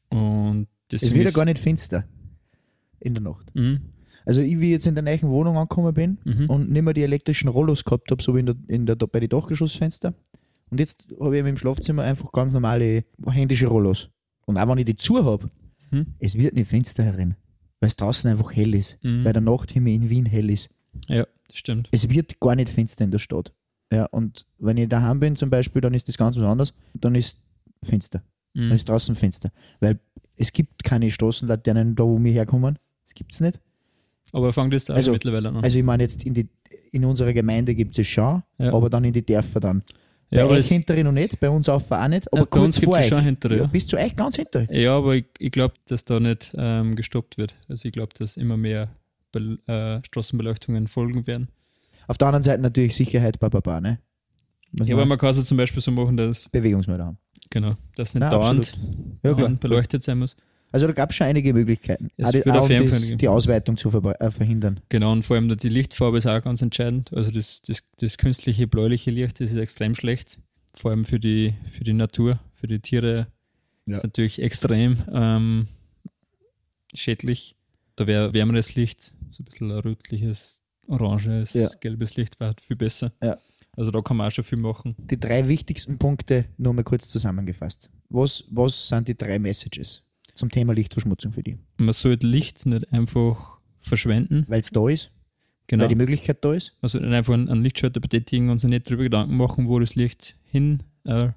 Und 0.10 0.68
das 0.90 1.04
Es 1.04 1.14
wird 1.14 1.26
ja 1.26 1.32
gar 1.32 1.46
nicht 1.46 1.60
finster 1.60 2.08
in 3.00 3.14
der 3.14 3.24
Nacht. 3.24 3.54
Mhm. 3.56 3.82
Also 4.30 4.42
ich, 4.42 4.60
wie 4.60 4.66
ich 4.68 4.72
jetzt 4.74 4.86
in 4.86 4.94
der 4.94 5.04
neuen 5.04 5.24
Wohnung 5.24 5.58
angekommen 5.58 5.92
bin 5.94 6.18
Mhm. 6.24 6.50
und 6.50 6.70
nicht 6.70 6.84
mehr 6.84 6.94
die 6.94 7.02
elektrischen 7.04 7.48
Rollos 7.50 7.84
gehabt 7.84 8.12
habe, 8.12 8.22
so 8.22 8.36
wie 8.36 8.42
in 8.42 8.46
der, 8.46 8.56
in 8.68 8.86
der, 8.86 8.96
bei 8.96 9.20
den 9.20 9.30
Dachgeschossfenster. 9.30 10.14
Und 10.70 10.80
jetzt 10.80 11.08
habe 11.20 11.36
ich 11.40 11.44
im 11.46 11.58
Schlafzimmer 11.58 12.04
einfach 12.04 12.32
ganz 12.32 12.54
normale 12.54 13.06
händische 13.28 13.66
Rollos. 13.68 14.10
Und 14.46 14.58
auch 14.58 14.68
wenn 14.68 14.78
ich 14.78 14.86
die 14.86 14.96
zu 14.96 15.24
habe, 15.26 15.50
Mhm. 15.92 16.14
es 16.20 16.36
wird 16.38 16.54
nicht 16.54 16.70
finster 16.70 17.04
herin, 17.04 17.34
weil 17.80 17.88
es 17.88 17.96
draußen 17.96 18.30
einfach 18.30 18.54
hell 18.56 18.76
ist, 18.76 19.00
Mhm. 19.02 19.24
weil 19.26 19.34
der 19.34 19.42
Nachthimmel 19.42 19.94
in 19.94 20.10
Wien 20.12 20.26
hell 20.28 20.52
ist. 20.52 20.70
Ja, 21.08 21.26
das 21.48 21.58
stimmt. 21.58 21.90
Es 21.92 22.08
wird 22.10 22.40
gar 22.40 22.56
nicht 22.56 22.70
finster 22.70 23.04
in 23.06 23.12
der 23.12 23.18
Stadt. 23.20 23.52
Ja, 23.92 24.06
und 24.12 24.46
wenn 24.60 24.78
ich 24.78 24.90
daheim 24.90 25.20
bin 25.20 25.36
zum 25.38 25.50
Beispiel, 25.50 25.82
dann 25.82 25.96
ist 25.96 26.08
das 26.08 26.18
ganz 26.18 26.38
was 26.38 26.44
anderes. 26.44 26.74
Dann 26.94 27.16
ist 27.16 27.40
finster. 27.84 28.22
Dann 28.54 28.68
Mhm. 28.68 28.72
ist 28.74 28.88
draußen 28.90 29.16
finster. 29.16 29.50
Weil 29.80 30.00
es 30.36 30.54
gibt 30.54 30.84
keine 30.84 31.10
Straßenlaternen 31.10 31.96
da, 31.96 32.04
wo 32.04 32.24
wir 32.24 32.32
herkommen. 32.32 32.78
Das 33.06 33.16
gibt 33.16 33.34
es 33.34 33.40
nicht. 33.40 33.60
Aber 34.34 34.54
fangt 34.54 34.74
das 34.74 34.90
also, 34.90 35.12
mittlerweile 35.12 35.50
an. 35.50 35.58
Also 35.58 35.80
ich 35.80 35.86
meine 35.86 36.04
jetzt 36.04 36.24
in, 36.24 36.34
die, 36.34 36.48
in 36.92 37.04
unserer 37.06 37.34
Gemeinde 37.34 37.74
gibt 37.76 37.98
es 37.98 38.08
schon, 38.08 38.44
Ja. 38.58 38.74
aber 38.74 38.90
dann 38.90 39.04
in 39.04 39.14
die 39.14 39.26
Dörfer 39.26 39.60
dann. 39.60 39.84
ja, 40.30 40.46
bei 40.46 40.54
euch 40.58 40.68
hinterher 40.68 41.04
noch 41.04 41.12
nicht, 41.12 41.40
bei 41.40 41.50
uns 41.50 41.68
auf 41.68 41.92
auch 41.92 42.08
nicht, 42.08 42.28
aber 42.32 42.42
ja, 42.42 42.46
bei 42.46 42.50
kurz 42.50 42.66
uns 42.66 42.76
gibt 42.80 42.86
vor 42.86 42.98
es 42.98 43.04
euch. 43.06 43.10
schon 43.10 43.22
hinterher. 43.22 43.58
Ja, 43.58 43.64
Ja, 43.64 43.70
bis 43.70 43.88
zu 43.88 43.98
euch 43.98 44.16
ganz 44.16 44.36
hinterher. 44.36 44.80
ja 44.80 44.96
aber 44.98 45.16
ich, 45.16 45.26
ich 45.40 45.52
glaube, 45.52 45.74
dass 45.88 46.06
da 46.06 46.20
nicht 46.20 46.54
ähm, 46.56 46.96
gestoppt 46.96 47.38
wird. 47.38 47.58
Also 47.68 47.88
ich 47.88 47.92
glaube, 47.94 48.14
dass 48.18 48.38
immer 48.38 48.56
mehr 48.58 48.90
Be 49.32 49.58
äh, 49.68 50.04
Straßenbeleuchtungen 50.06 50.88
folgen 50.88 51.26
werden. 51.28 51.50
Auf 52.08 52.18
der 52.18 52.28
anderen 52.30 52.44
Seite 52.44 52.62
natürlich 52.62 52.96
Sicherheit, 52.96 53.40
bababa, 53.40 53.80
ne? 53.82 54.00
Muss 54.72 54.88
Ja, 54.88 54.94
man 54.96 55.02
aber 55.02 55.10
man 55.10 55.18
kann 55.18 55.30
es 55.32 55.46
zum 55.46 55.58
Beispiel 55.58 55.82
so 55.82 55.92
machen, 55.92 56.16
dass, 56.18 56.48
Bewegungsmelder 56.50 57.06
haben. 57.06 57.18
genau, 57.50 57.76
dass 57.96 58.14
nicht 58.14 58.22
Nein, 58.22 58.30
dauernd, 58.32 58.78
dauernd 59.24 59.60
beleuchtet 59.60 60.04
sein 60.04 60.20
muss. 60.20 60.36
Also 60.72 60.86
da 60.88 60.94
gab 60.94 61.10
es 61.10 61.16
schon 61.16 61.28
einige 61.28 61.54
Möglichkeiten. 61.54 62.10
Es 62.18 62.28
auch 62.36 62.46
auch 62.52 62.56
auf 62.58 62.66
um 62.66 62.72
jeden 62.72 62.90
das, 62.90 63.18
die 63.18 63.28
Ausweitung 63.28 63.76
zu 63.78 63.90
verbe- 63.90 64.20
äh, 64.20 64.30
verhindern. 64.32 64.80
Genau, 64.90 65.12
und 65.12 65.24
vor 65.24 65.36
allem 65.36 65.56
die 65.58 65.70
Lichtfarbe 65.70 66.18
ist 66.20 66.28
auch 66.28 66.42
ganz 66.44 66.62
entscheidend. 66.62 67.12
Also 67.14 67.32
das, 67.32 67.62
das, 67.64 67.80
das 67.98 68.18
künstliche 68.18 68.68
bläuliche 68.68 69.10
Licht, 69.12 69.40
das 69.40 69.52
ist 69.52 69.58
extrem 69.58 69.96
schlecht. 69.96 70.38
Vor 70.76 70.92
allem 70.92 71.06
für 71.06 71.20
die, 71.20 71.56
für 71.72 71.84
die 71.84 71.94
Natur, 71.94 72.40
für 72.54 72.68
die 72.68 72.80
Tiere 72.80 73.28
Ja. 73.88 73.98
ist 73.98 74.04
natürlich 74.04 74.40
extrem 74.42 74.98
ähm, 75.12 75.68
schädlich. 76.94 77.56
Da 77.96 78.08
wäre 78.08 78.34
wärmeres 78.34 78.76
Licht, 78.76 79.14
so 79.32 79.42
ein 79.44 79.46
bisschen 79.46 79.72
rötliches, 79.72 80.62
oranges, 80.88 81.54
Ja. 81.54 81.70
gelbes 81.82 82.16
Licht 82.16 82.40
wäre 82.40 82.56
viel 82.62 82.78
besser. 82.78 83.12
Ja. 83.22 83.38
Also 83.76 83.92
da 83.92 84.02
kann 84.02 84.18
man 84.18 84.28
auch 84.28 84.32
schon 84.32 84.44
viel 84.44 84.58
machen. 84.58 84.96
Die 84.98 85.20
drei 85.20 85.48
wichtigsten 85.48 85.98
Punkte 85.98 86.46
nur 86.58 86.74
mal 86.74 86.84
kurz 86.84 87.10
zusammengefasst. 87.10 87.90
Was, 88.10 88.44
was 88.50 88.88
sind 88.88 89.08
die 89.08 89.16
drei 89.18 89.40
Messages 89.40 90.04
zum 90.40 90.50
Thema 90.50 90.74
Lichtverschmutzung 90.74 91.34
für 91.34 91.44
die? 91.44 91.58
Man 91.78 91.94
sollte 91.94 92.26
Licht 92.26 92.66
nicht 92.66 92.92
einfach 92.92 93.60
verschwenden. 93.80 94.46
Weil 94.48 94.62
es 94.62 94.70
da 94.72 94.88
ist, 94.90 95.12
Genau. 95.68 95.84
weil 95.84 95.90
die 95.90 95.96
Möglichkeit 95.96 96.44
da 96.44 96.54
ist. 96.54 96.76
Man 96.82 96.90
sollte 96.90 97.08
nicht 97.08 97.16
einfach 97.16 97.34
einen, 97.34 97.48
einen 97.50 97.64
Lichtschalter 97.64 98.00
betätigen 98.00 98.50
und 98.50 98.60
sich 98.60 98.70
nicht 98.70 98.88
darüber 98.88 99.04
Gedanken 99.04 99.38
machen, 99.38 99.68
wo 99.68 99.80
das 99.80 99.96
Licht 99.96 100.36
hin 100.46 100.82
äh, 101.06 101.30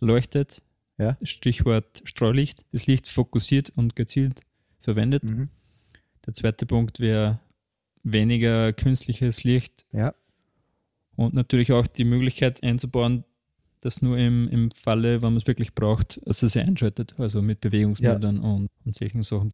leuchtet. 0.00 0.62
Ja. 0.98 1.16
Stichwort 1.22 2.02
Streulicht. 2.04 2.64
Das 2.72 2.86
Licht 2.86 3.08
fokussiert 3.08 3.70
und 3.74 3.96
gezielt 3.96 4.40
verwendet. 4.80 5.24
Mhm. 5.24 5.48
Der 6.24 6.34
zweite 6.34 6.66
Punkt 6.66 7.00
wäre 7.00 7.40
weniger 8.04 8.72
künstliches 8.72 9.42
Licht 9.44 9.84
Ja. 9.92 10.14
und 11.16 11.34
natürlich 11.34 11.72
auch 11.72 11.86
die 11.86 12.04
Möglichkeit 12.04 12.62
einzubauen, 12.62 13.24
dass 13.84 14.02
nur 14.02 14.16
im, 14.18 14.48
im 14.48 14.70
Falle, 14.70 15.16
wenn 15.16 15.32
man 15.32 15.36
es 15.36 15.46
wirklich 15.46 15.74
braucht, 15.74 16.20
dass 16.26 16.42
es 16.42 16.52
sich 16.52 16.62
einschaltet, 16.62 17.14
also 17.18 17.42
mit 17.42 17.60
Bewegungsmeldern 17.60 18.38
und, 18.38 18.70
und 18.84 18.94
solchen 18.94 19.22
Sachen. 19.22 19.50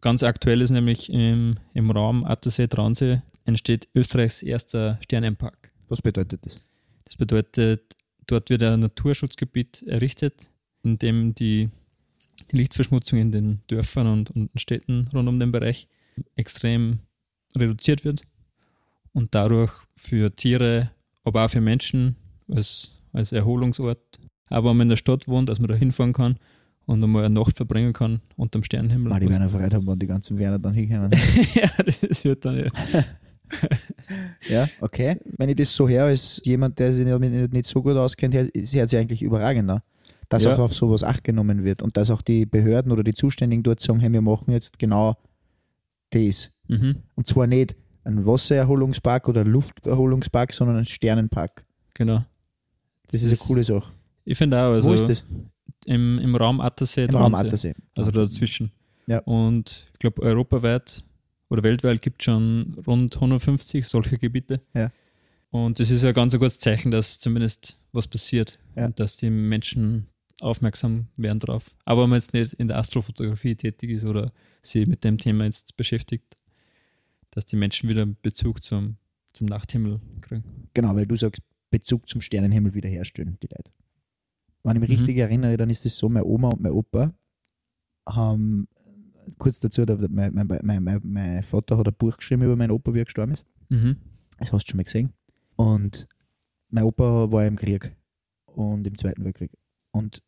Ganz 0.00 0.22
aktuell 0.22 0.60
ist 0.60 0.70
nämlich 0.70 1.12
im, 1.12 1.56
im 1.74 1.90
Raum 1.90 2.24
Attersee-Traunsee 2.24 3.22
entsteht 3.44 3.88
Österreichs 3.94 4.42
erster 4.42 4.98
Sternenpark. 5.02 5.72
Was 5.88 6.02
bedeutet 6.02 6.44
das? 6.44 6.62
Das 7.04 7.16
bedeutet, 7.16 7.96
dort 8.26 8.50
wird 8.50 8.62
ein 8.62 8.80
Naturschutzgebiet 8.80 9.82
errichtet, 9.82 10.50
in 10.82 10.98
dem 10.98 11.34
die, 11.34 11.68
die 12.50 12.56
Lichtverschmutzung 12.56 13.18
in 13.18 13.32
den 13.32 13.60
Dörfern 13.66 14.06
und, 14.06 14.30
und 14.30 14.50
Städten 14.60 15.08
rund 15.12 15.28
um 15.28 15.38
den 15.40 15.52
Bereich 15.52 15.88
extrem 16.36 17.00
reduziert 17.56 18.04
wird 18.04 18.22
und 19.12 19.34
dadurch 19.34 19.72
für 19.96 20.34
Tiere, 20.34 20.90
aber 21.24 21.44
auch 21.44 21.50
für 21.50 21.60
Menschen 21.60 22.16
als, 22.48 22.99
als 23.12 23.32
Erholungsort, 23.32 23.98
aber 24.48 24.70
wenn 24.70 24.76
man 24.78 24.84
in 24.86 24.88
der 24.90 24.96
Stadt 24.96 25.28
wohnt, 25.28 25.48
dass 25.48 25.58
man 25.60 25.68
da 25.68 25.74
hinfahren 25.74 26.12
kann 26.12 26.36
und 26.86 27.02
einmal 27.04 27.24
eine 27.24 27.34
Nacht 27.34 27.56
verbringen 27.56 27.92
kann 27.92 28.20
unterm 28.36 28.62
Sternenhimmel. 28.62 29.10
Mal, 29.10 29.20
die 29.20 29.28
werden 29.28 29.48
Freude 29.50 29.76
haben, 29.76 29.86
wenn 29.86 29.98
die 29.98 30.06
ganzen 30.06 30.38
Werner 30.38 30.58
dann 30.58 30.72
hinkommen. 30.74 31.10
ja, 31.54 31.70
das 31.84 32.24
wird 32.24 32.44
dann 32.44 32.58
ja. 32.58 32.70
ja, 34.48 34.68
okay. 34.80 35.16
Wenn 35.36 35.48
ich 35.48 35.56
das 35.56 35.74
so 35.74 35.88
höre, 35.88 36.04
als 36.04 36.40
jemand, 36.44 36.78
der 36.78 36.92
sich 36.92 37.04
damit 37.06 37.52
nicht 37.52 37.66
so 37.66 37.82
gut 37.82 37.96
auskennt, 37.96 38.34
ist 38.34 38.74
hört 38.74 38.88
sich 38.88 38.98
eigentlich 38.98 39.22
überragend 39.22 39.70
an. 39.70 39.80
Dass 40.28 40.44
Ja. 40.44 40.54
auch 40.54 40.60
auf 40.60 40.74
sowas 40.74 41.02
Acht 41.02 41.24
genommen 41.24 41.64
wird 41.64 41.82
und 41.82 41.96
dass 41.96 42.10
auch 42.10 42.22
die 42.22 42.46
Behörden 42.46 42.92
oder 42.92 43.02
die 43.02 43.14
Zuständigen 43.14 43.64
dort 43.64 43.80
sagen, 43.80 43.98
hey, 43.98 44.12
wir 44.12 44.20
machen 44.20 44.52
jetzt 44.52 44.78
genau 44.78 45.16
das. 46.10 46.50
Mhm, 46.68 46.96
Und 47.16 47.26
zwar 47.26 47.48
nicht 47.48 47.74
ein 48.04 48.24
Wassererholungspark 48.24 49.28
oder 49.28 49.40
ein 49.42 49.48
Lufterholungspark, 49.48 50.52
sondern 50.52 50.76
ein 50.78 50.84
Sternenpark. 50.84 51.64
genau. 51.94 52.24
Das 53.10 53.22
ist 53.22 53.28
eine 53.28 53.36
coole 53.38 53.64
Sache. 53.64 53.92
Ich 54.24 54.36
finde 54.38 54.58
auch, 54.58 54.72
also 54.72 54.90
Wo 54.90 54.94
ist 54.94 55.08
das? 55.08 55.24
Im, 55.86 56.18
im 56.18 56.36
Raum 56.36 56.60
Attersee, 56.60 57.04
Im 57.04 57.10
Raum. 57.16 57.34
Attersee. 57.34 57.74
Also 57.96 58.10
dazwischen. 58.10 58.70
Ja. 59.06 59.18
Und 59.20 59.88
ich 59.92 59.98
glaube, 59.98 60.22
europaweit 60.22 61.02
oder 61.48 61.62
weltweit 61.64 62.02
gibt 62.02 62.20
es 62.22 62.26
schon 62.26 62.76
rund 62.86 63.14
150 63.16 63.86
solche 63.86 64.18
Gebiete. 64.18 64.60
Ja. 64.74 64.92
Und 65.50 65.80
das 65.80 65.90
ist 65.90 66.02
ja 66.04 66.12
ganz 66.12 66.32
ein 66.34 66.38
gutes 66.38 66.60
Zeichen, 66.60 66.90
dass 66.92 67.18
zumindest 67.18 67.78
was 67.92 68.06
passiert 68.06 68.58
Ja. 68.76 68.86
und 68.86 69.00
dass 69.00 69.16
die 69.16 69.30
Menschen 69.30 70.06
aufmerksam 70.40 71.08
werden 71.16 71.40
drauf. 71.40 71.74
Aber 71.84 72.02
wenn 72.04 72.10
man 72.10 72.18
jetzt 72.18 72.32
nicht 72.34 72.52
in 72.54 72.68
der 72.68 72.78
Astrofotografie 72.78 73.56
tätig 73.56 73.90
ist 73.90 74.04
oder 74.04 74.32
sich 74.62 74.86
mit 74.86 75.02
dem 75.02 75.18
Thema 75.18 75.44
jetzt 75.44 75.76
beschäftigt, 75.76 76.36
dass 77.30 77.46
die 77.46 77.56
Menschen 77.56 77.88
wieder 77.88 78.02
einen 78.02 78.16
Bezug 78.22 78.62
zum, 78.62 78.96
zum 79.32 79.46
Nachthimmel 79.48 80.00
kriegen. 80.20 80.68
Genau, 80.72 80.94
weil 80.94 81.06
du 81.06 81.16
sagst, 81.16 81.42
Bezug 81.70 82.08
zum 82.08 82.20
Sternenhimmel 82.20 82.74
wiederherstellen, 82.74 83.38
die 83.42 83.48
Leute. 83.48 83.72
Wenn 84.62 84.76
ich 84.76 84.80
mich 84.80 84.90
Mhm. 84.90 84.96
richtig 84.96 85.16
erinnere, 85.18 85.56
dann 85.56 85.70
ist 85.70 85.86
es 85.86 85.96
so, 85.96 86.08
meine 86.08 86.24
Oma 86.26 86.48
und 86.48 86.60
mein 86.60 86.72
Opa 86.72 87.14
haben, 88.08 88.68
kurz 89.38 89.60
dazu, 89.60 89.84
mein, 90.10 90.34
mein, 90.34 90.82
mein, 90.82 91.00
mein 91.02 91.42
Vater 91.42 91.78
hat 91.78 91.88
ein 91.88 91.94
Buch 91.94 92.16
geschrieben 92.16 92.42
über 92.42 92.56
meinen 92.56 92.72
Opa, 92.72 92.92
wie 92.92 93.00
er 93.00 93.04
gestorben 93.04 93.32
ist. 93.32 93.44
Mhm. 93.68 93.96
Das 94.38 94.52
hast 94.52 94.66
du 94.66 94.70
schon 94.70 94.78
mal 94.78 94.84
gesehen. 94.84 95.12
Und 95.56 96.06
mein 96.70 96.84
Opa 96.84 97.30
war 97.30 97.46
im 97.46 97.56
Krieg 97.56 97.94
und 98.46 98.86
im 98.86 98.96
Zweiten 98.96 99.24
Weltkrieg. 99.24 99.52
Und 99.92 100.22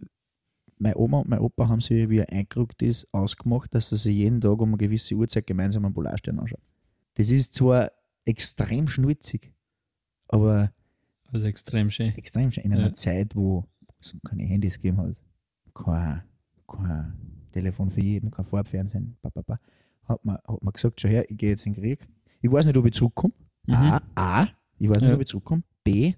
meine 0.78 0.96
Oma 0.96 1.20
und 1.20 1.28
mein 1.28 1.38
Opa 1.40 1.68
haben 1.68 1.80
sich, 1.80 2.08
wie 2.08 2.18
er 2.18 2.28
eingerückt 2.30 2.82
ist, 2.82 3.06
ausgemacht, 3.12 3.74
dass 3.74 3.88
sie 3.90 3.96
sich 3.96 4.16
jeden 4.16 4.40
Tag 4.40 4.60
um 4.60 4.70
eine 4.70 4.76
gewisse 4.78 5.14
Uhrzeit 5.14 5.46
gemeinsam 5.46 5.84
einen 5.84 5.94
Polarstern 5.94 6.38
anschauen. 6.38 6.62
Das 7.14 7.30
ist 7.30 7.54
zwar 7.54 7.92
extrem 8.24 8.88
schnulzig, 8.88 9.52
aber 10.28 10.72
Also 11.32 11.46
extrem 11.46 11.90
schön. 11.90 12.14
extrem 12.16 12.50
schön 12.50 12.64
in 12.64 12.72
einer 12.72 12.86
Ja. 12.88 12.94
Zeit, 12.94 13.34
wo 13.34 13.64
es 14.00 14.16
keine 14.24 14.44
Handys 14.44 14.76
gegeben 14.76 14.98
hat, 14.98 15.22
kein, 15.74 16.22
kein 16.68 17.12
Telefon 17.52 17.90
für 17.90 18.00
jeden, 18.02 18.30
kein 18.30 18.44
Farbfernsehen, 18.44 19.16
ba, 19.22 19.30
ba, 19.30 19.42
ba, 19.42 19.60
hat, 20.04 20.24
man, 20.24 20.36
hat 20.46 20.62
man 20.62 20.72
gesagt, 20.72 21.00
schau 21.00 21.08
her, 21.08 21.28
ich 21.30 21.36
gehe 21.38 21.50
jetzt 21.50 21.66
in 21.66 21.72
den 21.72 21.82
Krieg. 21.82 22.06
Ich 22.40 22.50
weiß 22.50 22.66
nicht, 22.66 22.76
ob 22.76 22.84
ich 22.86 22.92
zurückkomme. 22.92 23.34
Mhm. 23.66 23.74
A, 23.74 24.02
A, 24.14 24.48
ich 24.78 24.88
weiß 24.88 25.00
nicht, 25.00 25.08
Ja. 25.10 25.14
ob 25.14 25.20
ich 25.22 25.28
zurückkomme. 25.28 25.62
B, 25.84 26.14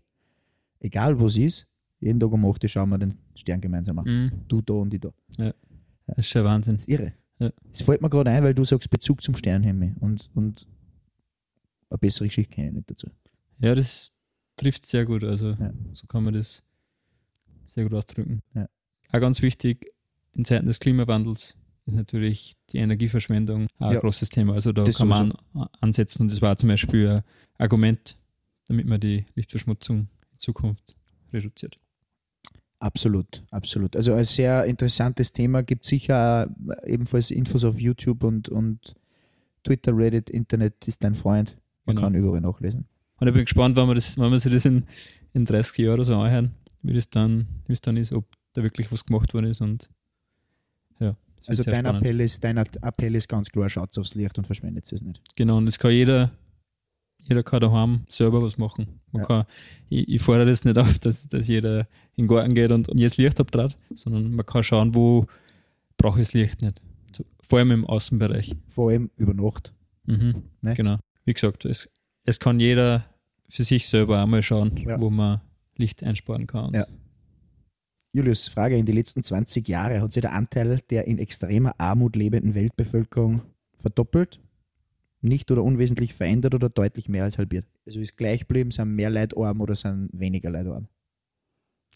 egal 0.80 1.21
was 1.21 1.37
ist, 1.37 1.66
jeden 2.00 2.18
Tag 2.18 2.33
um 2.33 2.44
8 2.47 2.62
Uhr 2.64 2.68
schauen 2.68 2.88
wir 2.90 2.99
den 2.99 3.14
Stern 3.35 3.61
gemeinsam 3.61 3.99
an. 3.99 4.04
Mhm. 4.06 4.33
Du 4.49 4.61
da 4.62 4.75
und 4.75 4.92
ich 4.94 5.00
da. 5.00 5.12
Das 6.06 6.18
ist 6.18 6.28
schon 6.28 6.44
Wahnsinn. 6.44 6.75
Das 6.75 6.85
ist 6.85 6.88
irre. 6.88 7.12
Ja. 7.38 7.50
Es 7.71 7.83
fällt 7.83 8.00
mir 8.02 8.11
gerade 8.11 8.30
ein, 8.30 8.42
weil 8.42 8.54
du 8.54 8.64
sagst 8.64 8.90
Bezug 8.90 9.23
zum 9.23 9.35
Sternenhimmel 9.35 9.97
und, 10.00 10.30
und 10.35 10.66
eine 11.90 11.99
bessere 11.99 12.26
Geschichte 12.26 12.54
kenne 12.54 12.68
ich 12.68 12.75
nicht 12.75 12.90
dazu. 12.90 13.09
Ja, 13.59 13.75
das 13.75 14.12
trifft 14.57 14.87
sehr 14.87 15.05
gut. 15.05 15.25
Also 15.25 15.51
Ja. 15.51 15.73
so 15.93 16.07
kann 16.07 16.25
man 16.25 16.35
das 16.35 16.63
sehr 17.67 17.85
gut 17.85 17.95
ausdrücken. 17.95 18.43
Ja. 18.55 18.69
Auch 19.13 19.21
ganz 19.21 19.43
wichtig, 19.43 19.87
in 20.35 20.45
Zeiten 20.45 20.67
des 20.67 20.81
Klimawandels 20.81 21.57
ist 21.87 21.97
natürlich 21.97 22.55
die 22.71 22.79
Energieverschwendung 22.79 23.67
auch 23.79 23.87
ein 23.89 23.95
Ja. 23.95 24.01
großes 24.01 24.29
Thema. 24.31 24.55
Also 24.55 24.73
da 24.73 24.85
Das 24.85 24.99
kann 24.99 25.09
man 25.09 25.33
an, 25.55 25.69
ansetzen 25.81 26.23
und 26.23 26.31
das 26.31 26.41
war 26.43 26.57
zum 26.57 26.69
Beispiel 26.69 27.09
ein 27.09 27.23
Argument, 27.59 28.17
damit 28.69 28.87
man 28.87 28.99
die 29.01 29.27
Lichtverschmutzung 29.35 30.09
in 30.33 30.39
Zukunft 30.39 30.95
reduziert. 31.33 31.79
Absolut, 32.79 33.43
absolut. 33.51 33.97
Also 33.97 34.13
ein 34.13 34.25
sehr 34.25 34.65
interessantes 34.65 35.33
Thema. 35.33 35.63
Gibt 35.63 35.87
sicher 35.87 36.55
ebenfalls 36.85 37.31
Infos 37.31 37.65
auf 37.65 37.79
YouTube 37.81 38.25
und, 38.25 38.49
und 38.49 38.95
Twitter, 39.63 39.97
Reddit, 39.97 40.29
Internet 40.29 40.87
ist 40.87 41.03
dein 41.03 41.15
Freund. 41.15 41.57
Man 41.87 41.97
Genau. 41.97 42.07
kann 42.07 42.15
überall 42.15 42.41
nachlesen. 42.41 42.87
Und 43.25 43.28
ich 43.28 43.35
bin 43.37 43.45
gespannt, 43.47 43.75
wenn 43.76 43.88
wir, 43.88 43.95
das, 43.95 44.19
wenn 44.19 44.31
wir 44.31 44.38
sich 44.38 44.52
das 44.52 44.66
in, 44.66 44.85
in 45.33 45.47
30 45.47 45.78
Jahren 45.78 46.04
so 46.04 46.14
anhören, 46.14 46.50
wie 46.83 46.93
das 46.93 47.09
dann, 47.09 47.47
wie 47.66 47.73
es 47.73 47.81
dann 47.81 47.97
ist, 47.97 48.12
ob 48.12 48.26
da 48.52 48.62
wirklich 48.62 48.93
was 48.93 49.07
gemacht 49.07 49.33
worden 49.33 49.47
ist 49.47 49.62
und 49.62 49.88
ja. 51.00 51.16
Also 51.47 51.62
dein 51.62 51.81
spannend. 51.87 52.02
Appell, 52.02 52.21
ist, 52.21 52.45
dein 52.45 52.59
Appell 52.59 53.14
ist 53.14 53.26
ganz 53.26 53.49
klar, 53.49 53.71
schaut 53.71 53.97
aufs 53.97 54.14
Licht 54.14 54.37
und 54.37 54.45
verschwendet 54.47 54.93
es 54.93 55.00
nicht. 55.00 55.23
Genau, 55.37 55.57
und 55.57 55.64
das 55.64 55.78
kann 55.78 55.93
jeder, 55.93 56.33
jeder 57.23 57.43
kann 57.43 57.61
daheim 57.61 58.02
selber 58.09 58.43
was 58.43 58.59
machen. 58.59 59.00
Man 59.11 59.23
Ja. 59.23 59.26
kann, 59.26 59.45
ich, 59.88 60.07
ich 60.07 60.21
fordere 60.21 60.50
das 60.50 60.66
nicht 60.66 60.76
auf, 60.76 60.99
dass, 60.99 61.26
dass 61.26 61.49
jeder 61.49 61.88
in 62.16 62.26
den 62.26 62.28
Garten 62.28 62.54
geht 62.54 62.73
und 62.73 63.00
jetzt 63.00 63.16
Licht 63.16 63.40
abtrat, 63.40 63.75
sondern 63.95 64.33
man 64.35 64.45
kann 64.45 64.62
schauen, 64.62 64.95
wo 64.95 65.25
brauche 65.97 66.21
ich 66.21 66.26
das 66.26 66.35
Licht 66.35 66.61
nicht. 66.61 66.83
Vor 67.40 67.59
allem 67.59 67.71
im 67.71 67.87
Außenbereich. 67.87 68.54
Vor 68.69 68.90
allem 68.90 69.11
über 69.16 69.33
Nacht. 69.33 69.73
Mhm. 70.04 70.43
Ne? 70.61 70.75
Genau. 70.75 70.99
Wie 71.25 71.33
gesagt, 71.33 71.64
es, 71.64 71.88
es 72.25 72.38
kann 72.38 72.61
jeder 72.61 73.07
für 73.55 73.63
sich 73.65 73.87
selber 73.89 74.21
einmal 74.21 74.43
schauen, 74.43 74.77
Ja. 74.77 75.01
wo 75.01 75.11
man 75.11 75.41
Licht 75.77 76.03
einsparen 76.03 76.47
kann. 76.47 76.75
Ja. 76.75 76.87
Julius, 78.13 78.49
Frage, 78.49 78.77
in 78.77 78.85
den 78.87 78.97
letzten 78.97 79.23
20 79.23 79.69
Jahren 79.69 80.01
hat 80.01 80.13
sich 80.13 80.21
der 80.23 80.33
Anteil 80.33 80.81
der 80.91 81.07
in 81.07 81.19
extremer 81.19 81.75
Armut 81.79 82.17
lebenden 82.17 82.55
Weltbevölkerung 82.55 83.43
verdoppelt, 83.77 84.41
nicht 85.21 85.51
oder 85.51 85.63
unwesentlich 85.63 86.15
verändert 86.15 86.55
oder 86.55 86.69
deutlich 86.69 87.09
mehr 87.09 87.25
als 87.25 87.39
halbiert? 87.39 87.67
Also 87.87 88.01
ist 88.01 88.17
gleich 88.17 88.41
geblieben, 88.41 88.71
sind 88.71 88.95
mehr 88.95 89.11
Leute 89.11 89.37
arm 89.37 89.61
oder 89.61 89.75
sind 89.75 90.11
weniger 90.13 90.51
Leute 90.51 90.73
arm? 90.73 90.89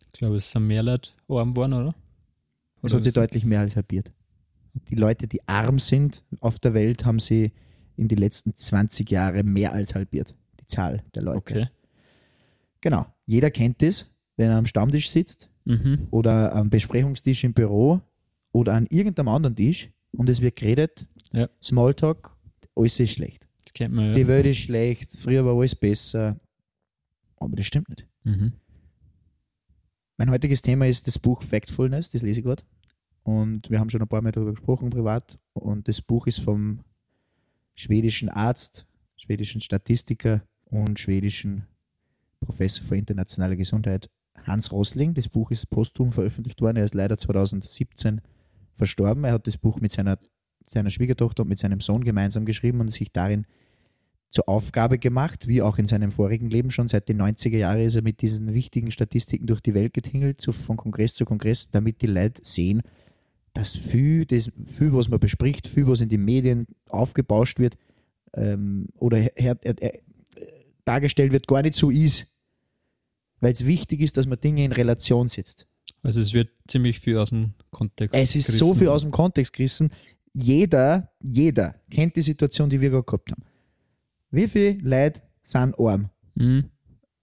Ich 0.07 0.13
glaube, 0.13 0.37
es 0.37 0.51
sind 0.51 0.67
mehr 0.67 0.83
Leute 0.83 1.11
arm 1.29 1.53
geworden, 1.53 1.73
oder? 1.73 1.95
Es 2.83 2.85
Oder 2.93 2.97
hat 2.97 3.05
sich 3.05 3.15
deutlich 3.15 3.45
mehr 3.45 3.61
als 3.61 3.75
halbiert. 3.75 4.13
Die 4.91 4.95
Leute, 4.95 5.27
die 5.27 5.47
arm 5.49 5.81
sind 5.81 6.23
auf 6.41 6.59
der 6.61 6.75
Welt, 6.75 7.05
haben 7.05 7.19
sie 7.19 7.51
in 7.97 8.07
den 8.07 8.19
letzten 8.19 8.55
20 8.57 9.11
Jahren 9.11 9.53
mehr 9.53 9.73
als 9.73 9.95
halbiert. 9.97 10.35
Zahl 10.69 11.03
der 11.15 11.23
Leute. 11.23 11.39
Okay. 11.39 11.69
Genau. 12.81 13.07
Jeder 13.27 13.51
kennt 13.51 13.83
das, 13.83 14.15
wenn 14.37 14.51
er 14.51 14.57
am 14.57 14.67
Stammtisch 14.67 15.11
sitzt 15.11 15.51
Mhm. 15.65 16.07
oder 16.11 16.55
am 16.55 16.71
Besprechungstisch 16.71 17.45
im 17.45 17.53
Büro 17.53 18.01
oder 18.53 18.75
an 18.75 18.87
irgendeinem 18.87 19.29
anderen 19.29 19.57
Tisch 19.57 19.91
und 20.13 20.31
es 20.31 20.41
wird 20.41 20.57
geredet, 20.57 21.07
Ja. 21.33 21.49
Smalltalk, 21.63 22.35
alles 22.75 22.99
ist 23.01 23.13
schlecht. 23.13 23.47
Das 23.65 23.73
kennt 23.75 23.95
man 23.95 24.07
ja. 24.07 24.13
Die 24.13 24.27
Welt 24.29 24.47
ist 24.47 24.59
schlecht, 24.59 25.19
früher 25.19 25.45
war 25.45 25.55
alles 25.59 25.75
besser. 25.75 26.41
Aber 27.37 27.55
das 27.57 27.67
stimmt 27.67 27.89
nicht. 27.91 28.07
Mhm. 28.25 28.53
Mein 30.17 30.31
heutiges 30.31 30.63
Thema 30.63 30.87
ist 30.87 31.07
das 31.07 31.19
Buch 31.19 31.43
Factfulness, 31.43 32.11
das 32.11 32.23
lese 32.23 32.41
ich 32.41 32.47
gerade. 32.47 32.63
Und 33.23 33.69
wir 33.71 33.79
haben 33.79 33.91
schon 33.91 34.01
ein 34.01 34.09
paar 34.09 34.23
Mal 34.23 34.33
darüber 34.33 34.53
gesprochen 34.53 34.91
privat. 34.91 35.39
Und 35.53 35.87
das 35.87 36.01
Buch 36.01 36.27
ist 36.27 36.41
vom 36.41 36.81
schwedischen 37.75 38.29
Arzt, 38.31 38.87
schwedischen 39.17 39.61
Statistiker 39.61 40.43
und 40.71 40.99
schwedischen 40.99 41.67
Professor 42.41 42.87
für 42.87 42.97
internationale 42.97 43.57
Gesundheit 43.57 44.09
Hans 44.47 44.73
Rosling. 44.73 45.15
Das 45.15 45.29
Buch 45.29 45.51
ist 45.51 45.69
posthum 45.71 46.13
veröffentlicht 46.13 46.61
worden. 46.61 46.77
Er 46.77 46.85
ist 46.85 46.95
leider 46.95 47.19
2017 47.19 48.21
verstorben. 48.75 49.25
Er 49.25 49.33
hat 49.33 49.47
das 49.47 49.59
Buch 49.59 49.81
mit 49.81 49.93
seiner, 49.93 50.19
seiner 50.67 50.91
Schwiegertochter 50.91 51.43
und 51.43 51.49
mit 51.49 51.59
seinem 51.59 51.81
Sohn 51.81 52.05
gemeinsam 52.05 52.45
geschrieben 52.45 52.81
und 52.81 52.91
sich 52.91 53.13
darin 53.13 53.47
zur 54.31 54.49
Aufgabe 54.49 54.99
gemacht, 54.99 55.49
wie 55.49 55.63
auch 55.63 55.79
in 55.79 55.87
seinem 55.87 56.11
vorigen 56.11 56.51
Leben 56.51 56.71
schon 56.71 56.87
seit 56.87 57.09
den 57.09 57.21
90er 57.21 57.57
Jahren 57.57 57.81
ist 57.81 57.97
er 57.97 58.03
mit 58.03 58.21
diesen 58.21 58.53
wichtigen 58.53 58.91
Statistiken 58.91 59.47
durch 59.47 59.63
die 59.63 59.75
Welt 59.75 59.95
getingelt, 59.95 60.41
so 60.41 60.53
von 60.53 60.77
Kongress 60.77 61.15
zu 61.15 61.25
Kongress, 61.25 61.71
damit 61.71 62.03
die 62.03 62.09
Leute 62.09 62.43
sehen, 62.45 62.83
dass 63.55 63.75
viel, 63.75 64.27
das, 64.27 64.51
viel 64.67 64.93
was 64.93 65.09
man 65.09 65.19
bespricht, 65.19 65.67
viel, 65.67 65.89
was 65.89 66.03
in 66.03 66.11
den 66.11 66.25
Medien 66.25 66.67
aufgebauscht 66.91 67.59
wird 67.59 67.79
ähm, 68.35 68.89
oder 68.97 69.17
her, 69.17 69.33
her, 69.37 69.57
her, 69.63 69.99
dargestellt 70.89 71.33
wird, 71.33 71.47
gar 71.47 71.63
nicht 71.63 71.75
so 71.75 71.91
ist. 71.91 72.35
Weil 73.41 73.53
es 73.53 73.65
wichtig 73.65 74.01
ist, 74.01 74.17
dass 74.17 74.27
man 74.27 74.41
Dinge 74.41 74.65
in 74.65 74.73
Relation 74.73 75.29
setzt. 75.29 75.67
Also 76.03 76.21
es 76.21 76.33
wird 76.33 76.49
ziemlich 76.67 76.99
viel 77.01 77.17
aus 77.19 77.31
dem 77.31 77.55
Kontext. 77.71 78.15
Es 78.15 78.35
ist 78.35 78.47
so 78.59 78.67
gerissen. 78.67 78.79
viel 78.79 78.89
aus 78.89 79.03
dem 79.03 79.11
Kontext 79.11 79.53
gerissen. 79.53 79.91
Jeder, 80.33 81.11
jeder 81.21 81.75
kennt 81.91 82.17
die 82.17 82.23
Situation, 82.23 82.69
die 82.69 82.81
wir 82.81 82.91
gerade 82.91 83.05
gehabt 83.05 83.31
haben. 83.33 83.43
Wie 84.31 84.47
viele 84.49 84.79
Leute 84.83 85.23
sind 85.43 85.79
arm? 85.79 86.11
Mhm. 86.35 86.65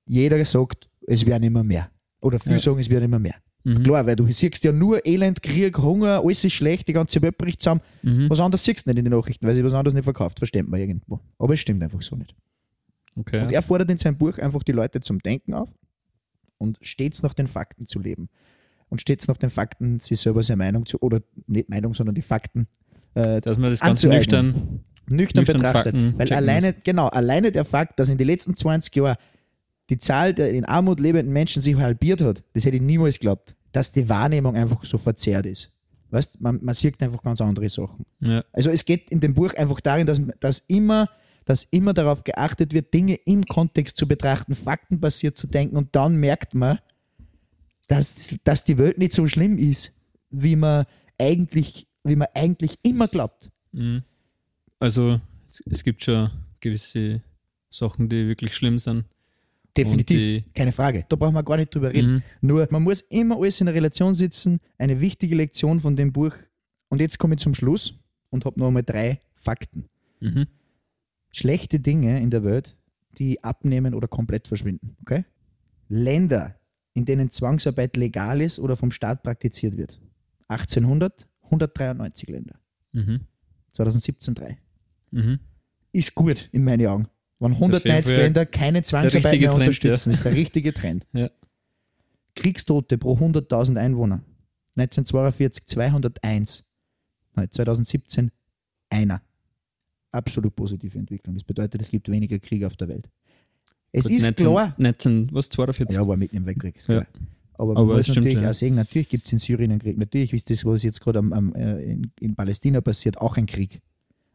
Jeder 0.08 0.44
sagt, 0.46 0.90
es 1.08 1.26
werden 1.26 1.44
immer 1.44 1.64
mehr. 1.64 1.90
Oder 2.22 2.40
viele 2.40 2.56
Ja. 2.56 2.60
sagen, 2.60 2.80
es 2.80 2.90
wird 2.90 3.04
immer 3.04 3.20
mehr. 3.20 3.36
Mhm. 3.64 3.84
Klar, 3.84 4.06
weil 4.06 4.16
du 4.16 4.28
siehst 4.32 4.64
ja 4.64 4.72
nur 4.72 5.06
Elend, 5.06 5.42
Krieg, 5.42 5.78
Hunger, 5.78 6.22
alles 6.24 6.44
ist 6.44 6.54
schlecht, 6.54 6.88
die 6.88 6.94
ganze 6.94 7.22
Welt 7.22 7.38
bricht 7.38 7.62
zusammen. 7.62 7.82
Mhm. 8.04 8.30
Was 8.30 8.40
anderes 8.40 8.64
siehst 8.64 8.86
du 8.86 8.90
nicht 8.92 9.00
in 9.00 9.06
den 9.06 9.14
Nachrichten, 9.14 9.46
weil 9.46 9.56
sie 9.56 9.64
was 9.64 9.74
anderes 9.74 9.94
nicht 9.96 10.04
verkauft, 10.04 10.40
versteht 10.40 10.68
man 10.68 10.80
irgendwo. 10.80 11.20
Aber 11.40 11.54
es 11.54 11.60
stimmt 11.60 11.82
einfach 11.84 12.02
so 12.02 12.16
nicht. 12.16 12.36
Okay. 13.16 13.42
Und 13.42 13.52
er 13.52 13.62
fordert 13.62 13.90
in 13.92 13.98
seinem 13.98 14.18
Buch 14.18 14.38
einfach 14.38 14.64
die 14.64 14.72
Leute 14.72 15.00
zum 15.00 15.20
Denken 15.20 15.54
auf 15.54 15.74
und 16.58 16.78
stets 16.82 17.24
nach 17.24 17.34
den 17.34 17.48
Fakten 17.48 17.86
zu 17.86 18.00
leben. 18.00 18.30
Und 18.90 19.02
stets 19.02 19.28
nach 19.28 19.38
den 19.38 19.50
Fakten 19.50 20.00
sich 20.00 20.20
selber 20.20 20.44
seine 20.44 20.58
Meinung 20.58 20.86
zu, 20.86 21.00
oder 21.02 21.22
nicht 21.48 21.70
Meinung, 21.70 21.94
sondern 21.94 22.16
die 22.16 22.22
Fakten 22.22 22.68
äh, 23.16 23.42
Dass 23.42 23.58
man 23.58 23.72
das 23.72 23.80
Ganze 23.80 24.10
nüchtern. 24.10 24.48
nüchtern 24.48 24.84
Nüchtern 25.08 25.46
betrachtet. 25.46 25.94
Fakten 25.96 26.14
Weil 26.18 26.34
alleine, 26.34 26.74
genau, 26.74 27.08
alleine 27.08 27.52
der 27.52 27.66
Fakt, 27.66 28.00
dass 28.00 28.10
in 28.10 28.18
den 28.18 28.28
letzten 28.28 28.56
20 28.56 28.96
Jahren 28.96 29.18
die 29.90 29.98
Zahl 29.98 30.34
der 30.34 30.52
in 30.52 30.66
Armut 30.66 31.00
lebenden 31.00 31.32
Menschen 31.32 31.62
sich 31.62 31.76
halbiert 31.76 32.22
hat, 32.22 32.44
das 32.54 32.66
hätte 32.66 32.78
ich 32.78 32.82
niemals 32.82 33.20
geglaubt, 33.20 33.56
dass 33.72 33.92
die 33.92 34.08
Wahrnehmung 34.10 34.56
einfach 34.56 34.84
so 34.84 34.98
verzerrt 34.98 35.46
ist. 35.46 35.72
Weißt 36.10 36.42
man, 36.42 36.60
man 36.64 36.74
sieht 36.74 37.02
einfach 37.02 37.22
ganz 37.22 37.42
andere 37.42 37.70
Sachen. 37.70 38.06
Ja. 38.22 38.44
Also 38.52 38.70
es 38.70 38.86
geht 38.86 39.10
in 39.12 39.20
dem 39.20 39.34
Buch 39.34 39.54
einfach 39.54 39.80
darin, 39.80 40.08
dass, 40.08 40.22
dass, 40.40 40.60
immer, 40.60 41.10
dass 41.46 41.64
immer 41.64 41.94
darauf 41.94 42.24
geachtet 42.24 42.74
wird, 42.74 42.94
Dinge 42.94 43.16
im 43.26 43.46
Kontext 43.46 43.98
zu 43.98 44.08
betrachten, 44.08 44.56
faktenbasiert 44.56 45.38
zu 45.38 45.48
denken 45.48 45.78
und 45.78 45.96
dann 45.96 46.18
merkt 46.18 46.54
man, 46.54 46.80
dass, 47.88 48.36
dass 48.44 48.64
die 48.64 48.78
Welt 48.78 48.98
nicht 48.98 49.14
so 49.14 49.28
schlimm 49.28 49.58
ist, 49.58 49.96
wie 50.32 50.56
man 50.56 50.86
eigentlich, 51.20 51.88
wie 52.04 52.16
man 52.16 52.28
eigentlich 52.34 52.78
immer 52.82 53.08
glaubt. 53.08 53.52
Mhm. 53.72 54.04
Also 54.80 55.22
es, 55.48 55.64
es 55.70 55.84
gibt 55.84 56.04
schon 56.04 56.32
gewisse 56.60 57.22
Sachen, 57.70 58.10
die 58.10 58.28
wirklich 58.28 58.56
schlimm 58.56 58.80
sind. 58.80 59.06
Definitiv, 59.78 60.44
keine 60.54 60.72
Frage. 60.72 61.06
Da 61.10 61.16
brauchen 61.18 61.34
wir 61.34 61.44
gar 61.44 61.58
nicht 61.58 61.74
drüber 61.76 61.92
reden. 61.92 62.14
Mhm. 62.14 62.24
Nur, 62.42 62.68
man 62.72 62.84
muss 62.84 63.02
immer 63.02 63.36
alles 63.38 63.60
in 63.60 63.68
einer 63.68 63.76
Relation 63.76 64.14
sitzen. 64.14 64.62
Eine 64.78 65.02
wichtige 65.02 65.36
Lektion 65.36 65.82
von 65.82 65.98
dem 65.98 66.14
Buch. 66.14 66.34
Und 66.88 67.02
jetzt 67.02 67.20
komme 67.20 67.36
ich 67.36 67.42
zum 67.42 67.54
Schluss 67.54 67.94
und 68.30 68.46
habe 68.46 68.58
noch 68.58 68.68
einmal 68.68 68.84
drei 68.84 69.20
Fakten. 69.36 69.86
Mhm. 70.22 70.48
Schlechte 71.36 71.82
Dinge 71.82 72.22
in 72.22 72.30
der 72.30 72.46
Welt, 72.46 72.78
die 73.18 73.44
abnehmen 73.44 73.94
oder 73.94 74.08
komplett 74.08 74.48
verschwinden. 74.48 74.96
Okay? 75.02 75.26
Länder, 75.90 76.56
in 76.94 77.04
denen 77.04 77.30
Zwangsarbeit 77.30 77.98
legal 77.98 78.40
ist 78.40 78.58
oder 78.58 78.78
vom 78.78 78.90
Staat 78.90 79.22
praktiziert 79.22 79.76
wird. 79.76 80.00
1800, 80.48 81.28
193 81.44 82.30
Länder. 82.30 82.56
Mhm. 82.94 83.20
2017 83.74 84.34
3. 84.34 84.58
Mhm. 85.12 85.40
Ist 85.92 86.16
gut 86.16 86.48
in 86.54 86.64
meinen 86.64 86.88
Augen. 86.88 87.08
Wenn 87.42 87.52
190 87.52 88.16
Fall 88.16 88.24
Länder 88.24 88.46
keine 88.46 88.84
Zwangsarbeit 88.84 89.38
mehr 89.38 89.50
Trend, 89.50 89.60
unterstützen, 89.60 90.12
ja. 90.12 90.14
ist 90.14 90.24
der 90.24 90.32
richtige 90.32 90.74
Trend. 90.74 91.06
Ja. 91.14 91.30
Kriegstote 92.36 92.98
pro 92.98 93.18
100.000 93.18 93.78
Einwohner. 93.78 94.24
1942 94.78 95.66
201. 95.66 96.64
Nein, 97.34 97.52
2017 97.52 98.32
einer. 98.90 99.22
Absolut 100.16 100.56
positive 100.56 100.98
Entwicklung. 100.98 101.36
Das 101.36 101.44
bedeutet, 101.44 101.82
es 101.82 101.90
gibt 101.90 102.10
weniger 102.10 102.40
Kriege 102.40 102.66
auf 102.68 102.78
der 102.78 102.88
Welt. 102.88 103.10
Es 103.92 104.06
Gut, 104.06 104.14
ist 104.14 104.24
19, 104.26 104.48
klar. 104.48 104.76
19, 104.78 105.30
was, 105.32 105.50
42? 105.50 105.96
Ja, 105.96 106.08
war 106.08 106.18
mitten 106.18 106.38
im 106.38 106.46
Weltkrieg. 106.46 106.76
Ja. 106.88 107.06
Aber 107.54 107.74
man 107.74 107.84
Aber 107.84 107.96
muss 107.96 108.08
natürlich 108.08 108.34
ja. 108.34 108.50
auch 108.50 108.54
sehen, 108.54 108.76
natürlich 108.76 109.10
gibt 109.10 109.26
es 109.26 109.34
in 109.34 109.40
Syrien 109.40 109.72
einen 109.72 109.80
Krieg. 109.80 109.98
Natürlich 109.98 110.34
ist 110.34 110.50
das, 110.50 110.66
was 110.66 110.84
jetzt 110.84 111.00
gerade 111.00 111.20
äh, 111.20 111.92
in, 111.92 112.12
in 112.20 112.36
Palästina 112.36 112.82
passiert, 112.82 113.20
auch 113.20 113.38
ein 113.38 113.46
Krieg. 113.46 113.82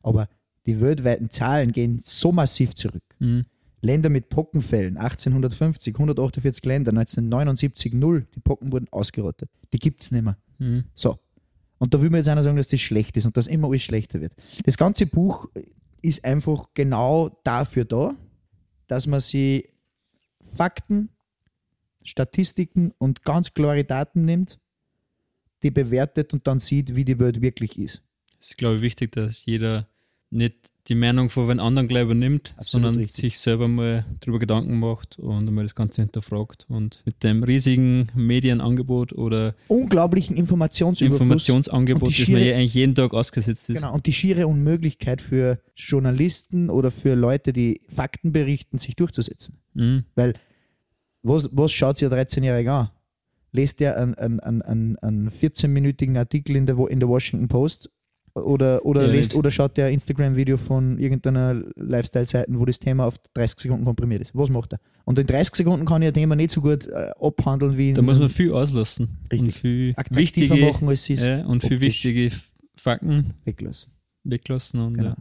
Aber 0.02 0.28
die 0.66 0.80
weltweiten 0.80 1.30
Zahlen 1.30 1.72
gehen 1.72 2.00
so 2.02 2.32
massiv 2.32 2.74
zurück. 2.74 3.02
Mhm. 3.18 3.44
Länder 3.82 4.10
mit 4.10 4.28
Pockenfällen, 4.28 4.98
1850, 4.98 5.94
148 5.94 6.64
Länder, 6.64 6.90
1979 6.90 7.94
null, 7.94 8.26
die 8.34 8.40
Pocken 8.40 8.72
wurden 8.72 8.88
ausgerottet. 8.90 9.50
Die 9.72 9.78
gibt 9.78 10.02
es 10.02 10.10
nicht 10.10 10.22
mehr. 10.22 10.36
Mhm. 10.58 10.84
So. 10.94 11.18
Und 11.80 11.94
da 11.94 12.02
will 12.02 12.10
mir 12.10 12.18
jetzt 12.18 12.28
einer 12.28 12.42
sagen, 12.42 12.58
dass 12.58 12.68
das 12.68 12.80
schlecht 12.80 13.16
ist 13.16 13.24
und 13.24 13.36
dass 13.38 13.46
immer 13.46 13.68
alles 13.68 13.82
schlechter 13.82 14.20
wird. 14.20 14.34
Das 14.64 14.76
ganze 14.76 15.06
Buch 15.06 15.48
ist 16.02 16.24
einfach 16.24 16.68
genau 16.74 17.40
dafür 17.42 17.86
da, 17.86 18.14
dass 18.86 19.06
man 19.06 19.20
sie 19.20 19.66
Fakten, 20.44 21.08
Statistiken 22.02 22.92
und 22.98 23.24
ganz 23.24 23.54
klare 23.54 23.84
Daten 23.84 24.26
nimmt, 24.26 24.58
die 25.62 25.70
bewertet 25.70 26.34
und 26.34 26.46
dann 26.46 26.58
sieht, 26.58 26.96
wie 26.96 27.04
die 27.04 27.18
Welt 27.18 27.40
wirklich 27.40 27.78
ist. 27.78 28.02
Es 28.38 28.50
ist, 28.50 28.58
glaube 28.58 28.76
ich, 28.76 28.82
wichtig, 28.82 29.12
dass 29.12 29.46
jeder 29.46 29.88
nicht 30.30 30.70
die 30.88 30.94
Meinung 30.94 31.28
von 31.28 31.46
wenn 31.48 31.60
anderen 31.60 31.88
gleich 31.88 32.04
übernimmt, 32.04 32.54
Absolut 32.56 32.84
sondern 32.84 32.96
richtig. 32.96 33.16
sich 33.16 33.38
selber 33.38 33.68
mal 33.68 34.04
drüber 34.20 34.38
Gedanken 34.38 34.78
macht 34.78 35.18
und 35.18 35.52
mal 35.52 35.62
das 35.62 35.74
Ganze 35.74 36.02
hinterfragt. 36.02 36.66
Und 36.68 37.02
mit 37.04 37.22
dem 37.22 37.44
riesigen 37.44 38.08
Medienangebot 38.14 39.12
oder 39.12 39.54
Unglaublichen 39.68 40.36
Informationsüberfluss. 40.36 41.20
Informationsangebot, 41.20 42.18
das 42.18 42.28
man 42.28 42.42
ja 42.42 42.54
eigentlich 42.54 42.74
jeden 42.74 42.94
Tag 42.94 43.12
ausgesetzt 43.12 43.70
ist. 43.70 43.76
Genau, 43.76 43.92
und 43.94 44.06
die 44.06 44.12
schiere 44.12 44.46
Unmöglichkeit 44.46 45.20
für 45.20 45.60
Journalisten 45.76 46.70
oder 46.70 46.90
für 46.90 47.14
Leute, 47.14 47.52
die 47.52 47.80
Fakten 47.88 48.32
berichten, 48.32 48.78
sich 48.78 48.96
durchzusetzen. 48.96 49.58
Mhm. 49.74 50.04
Was, 51.22 51.50
was 51.52 51.72
schaut 51.72 51.98
sich 51.98 52.10
ein 52.10 52.14
13-Jähriger 52.14 52.70
an? 52.70 52.90
Lest 53.52 53.80
der 53.80 53.96
einen, 53.96 54.14
einen, 54.14 54.40
einen, 54.40 54.62
einen, 54.62 54.98
einen 54.98 55.30
14-minütigen 55.30 56.16
Artikel 56.16 56.56
in 56.56 56.66
der, 56.66 56.78
in 56.88 57.00
der 57.00 57.08
Washington 57.08 57.48
Post 57.48 57.90
oder, 58.44 58.84
oder, 58.84 59.06
Ja, 59.06 59.12
lest, 59.12 59.30
nicht. 59.30 59.38
oder 59.38 59.50
schaut 59.50 59.76
der 59.76 59.90
Instagram-Video 59.90 60.56
von 60.56 60.98
irgendeiner 60.98 61.62
Lifestyle-Seite, 61.76 62.46
wo 62.52 62.64
das 62.64 62.78
Thema 62.78 63.06
auf 63.06 63.18
30 63.34 63.60
Sekunden 63.60 63.84
komprimiert 63.84 64.22
ist? 64.22 64.34
Was 64.34 64.48
macht 64.50 64.72
er? 64.74 64.80
Und 65.04 65.18
in 65.18 65.26
30 65.26 65.54
Sekunden 65.56 65.86
kann 65.86 66.02
ich 66.02 66.08
ein 66.08 66.14
Thema 66.14 66.36
nicht 66.36 66.50
so 66.50 66.60
gut 66.60 66.86
äh, 66.86 67.10
abhandeln 67.20 67.76
wie 67.76 67.90
in 67.90 67.94
Da 67.94 68.02
muss 68.02 68.18
man 68.18 68.28
viel 68.28 68.52
auslassen. 68.52 69.18
Richtig. 69.32 69.40
Und 69.40 69.52
viel 69.52 69.94
wichtige, 70.10 70.54
machen, 70.56 70.88
als 70.88 71.08
es 71.10 71.24
ja, 71.24 71.44
und 71.46 71.62
viel 71.62 71.80
wichtige 71.80 72.30
Fakten 72.74 73.34
weglassen. 73.44 73.92
weglassen 74.24 74.80
und 74.80 74.92
Genau. 74.94 75.08
ja, 75.10 75.16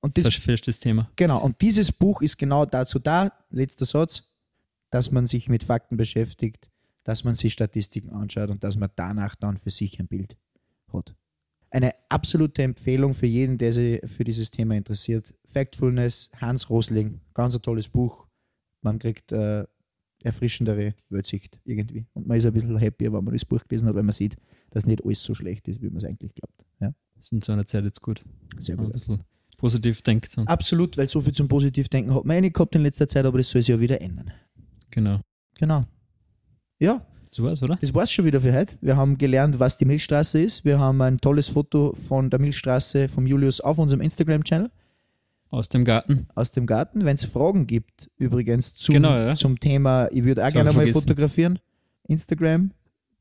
Und 0.00 0.16
das 0.16 0.34
fest 0.34 0.66
das 0.68 0.78
Thema. 0.80 1.10
Genau, 1.16 1.40
und 1.42 1.60
dieses 1.60 1.92
Buch 1.92 2.22
ist 2.22 2.38
genau 2.38 2.64
dazu 2.66 2.98
da, 2.98 3.32
letzter 3.50 3.84
Satz, 3.86 4.24
dass 4.90 5.10
man 5.10 5.26
sich 5.26 5.48
mit 5.48 5.62
Fakten 5.64 5.96
beschäftigt, 5.96 6.68
dass 7.04 7.24
man 7.24 7.34
sich 7.34 7.52
Statistiken 7.52 8.10
anschaut 8.10 8.50
und 8.50 8.62
dass 8.64 8.76
man 8.76 8.90
danach 8.96 9.34
dann 9.36 9.56
für 9.58 9.70
sich 9.70 9.98
ein 10.00 10.06
Bild 10.08 10.36
hat. 10.92 11.14
Eine 11.70 11.92
absolute 12.08 12.62
Empfehlung 12.62 13.14
für 13.14 13.26
jeden, 13.26 13.56
der 13.58 13.72
sich 13.72 14.00
für 14.10 14.24
dieses 14.24 14.50
Thema 14.50 14.74
interessiert. 14.76 15.32
Factfulness, 15.46 16.30
Hans 16.40 16.68
Rosling, 16.68 17.20
ganz 17.32 17.54
ein 17.54 17.62
tolles 17.62 17.88
Buch. 17.88 18.26
Man 18.82 18.98
kriegt 18.98 19.30
äh, 19.32 19.64
erfrischendere 20.22 20.94
Weltsicht 21.08 21.60
irgendwie. 21.64 22.06
Und 22.12 22.26
man 22.26 22.38
ist 22.38 22.46
ein 22.46 22.52
bisschen 22.52 22.80
happier, 22.80 23.12
wenn 23.12 23.24
man 23.24 23.32
das 23.34 23.44
Buch 23.44 23.62
gelesen 23.68 23.88
hat, 23.88 23.94
weil 23.94 24.02
man 24.02 24.12
sieht, 24.12 24.36
dass 24.70 24.86
nicht 24.86 25.04
alles 25.04 25.22
so 25.22 25.34
schlecht 25.34 25.68
ist, 25.68 25.80
wie 25.80 25.88
man 25.90 25.98
es 25.98 26.04
eigentlich 26.04 26.34
glaubt. 26.34 26.66
Ja, 26.80 26.92
Das 27.16 27.26
ist 27.26 27.32
in 27.32 27.42
so 27.42 27.52
einer 27.52 27.64
Zeit 27.66 27.84
jetzt 27.84 28.02
gut. 28.02 28.24
sehr 28.58 28.76
man 28.76 28.86
ein 28.86 28.92
gut. 28.92 28.94
bisschen 28.94 29.20
positiv 29.56 30.02
denkt. 30.02 30.36
Absolut, 30.46 30.96
weil 30.96 31.06
so 31.06 31.20
viel 31.20 31.32
zum 31.34 31.46
Positivdenken 31.48 32.14
hat 32.14 32.24
man 32.24 32.36
eh 32.36 32.40
nicht 32.40 32.54
gehabt 32.54 32.74
in 32.74 32.82
letzter 32.82 33.06
Zeit, 33.06 33.24
aber 33.26 33.38
das 33.38 33.50
soll 33.50 33.62
sich 33.62 33.68
ja 33.68 33.78
wieder 33.80 34.00
ändern. 34.00 34.32
genau. 34.90 35.20
Genau. 35.58 35.84
Ja, 36.78 37.06
So 37.32 37.44
war's, 37.44 37.62
oder? 37.62 37.76
das 37.80 37.94
war's 37.94 38.10
schon 38.12 38.24
wieder 38.24 38.40
für 38.40 38.52
heute. 38.52 38.76
Wir 38.80 38.96
haben 38.96 39.16
gelernt, 39.16 39.60
was 39.60 39.76
die 39.78 39.84
Milchstraße 39.84 40.40
ist. 40.42 40.64
Wir 40.64 40.78
haben 40.80 41.00
ein 41.00 41.18
tolles 41.18 41.48
Foto 41.48 41.94
von 41.94 42.28
der 42.28 42.40
Milchstraße 42.40 43.08
vom 43.08 43.26
Julius 43.26 43.60
auf 43.60 43.78
unserem 43.78 44.00
Instagram-Channel 44.00 44.68
Aus 45.50 45.68
dem 45.68 45.84
Garten. 45.84 46.26
aus 46.34 46.50
dem 46.50 46.66
Garten. 46.66 47.04
Wenn 47.04 47.14
es 47.14 47.24
Fragen 47.24 47.66
gibt, 47.68 48.10
übrigens 48.16 48.74
zum, 48.74 48.94
Genau, 48.94 49.16
ja. 49.16 49.34
zum 49.34 49.60
Thema, 49.60 50.08
ich 50.10 50.24
würde 50.24 50.42
auch 50.42 50.46
Das 50.46 50.54
gerne 50.54 50.72
mal 50.72 50.86
fotografieren. 50.88 51.60
Instagram, 52.08 52.72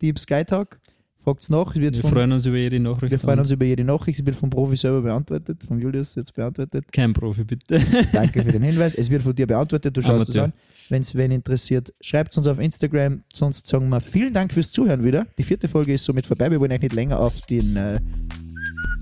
Deep 0.02 0.18
Sky 0.18 0.44
Talk. 0.44 0.80
Fragt's 1.30 1.50
nach. 1.50 1.76
Es 1.76 1.80
wird 1.80 1.96
Wir 1.96 2.02
von, 2.02 2.12
freuen 2.12 2.32
uns 2.32 2.46
über 2.48 2.58
jede 2.58 2.80
Nachricht. 2.80 3.12
wir 3.12 3.20
freuen 3.20 3.38
uns 3.38 3.52
über 3.52 3.64
jede 3.66 3.84
Nachricht. 3.84 4.20
Es 4.20 4.26
wird 4.26 4.36
vom 4.36 4.50
Profi 4.50 4.76
selber 4.76 5.02
beantwortet, 5.02 5.64
vom 5.68 5.80
Julius 5.80 6.16
jetzt 6.16 6.34
beantwortet. 6.34 6.92
Kein 6.92 7.14
Profi, 7.14 7.44
bitte. 7.44 7.80
Danke 8.14 8.44
für 8.44 8.52
den 8.52 8.64
Hinweis. 8.64 8.96
Es 8.96 9.12
wird 9.12 9.22
von 9.22 9.36
dir 9.36 9.46
beantwortet, 9.46 9.96
du 9.96 10.02
schaust 10.02 10.30
es 10.30 10.38
an. 10.38 10.54
Wenn 10.90 11.02
es 11.04 11.14
wen 11.14 11.30
interessiert, 11.30 11.94
schreibt 12.02 12.36
uns 12.36 12.48
auf 12.48 12.60
Instagram. 12.60 13.22
Sonst 13.32 13.68
sagen 13.68 13.90
wir 13.90 14.00
vielen 14.00 14.34
Dank 14.34 14.52
fürs 14.52 14.72
Zuhören 14.72 15.04
wieder. 15.04 15.28
Die 15.38 15.44
vierte 15.44 15.68
Folge 15.68 15.94
ist 15.94 16.04
somit 16.04 16.26
vorbei. 16.26 16.50
Wir 16.50 16.60
wollen 16.60 16.72
eigentlich 16.72 16.92
nicht 16.92 16.96
länger 16.96 17.20
auf 17.20 17.42
den 17.42 17.76
äh, 17.78 18.00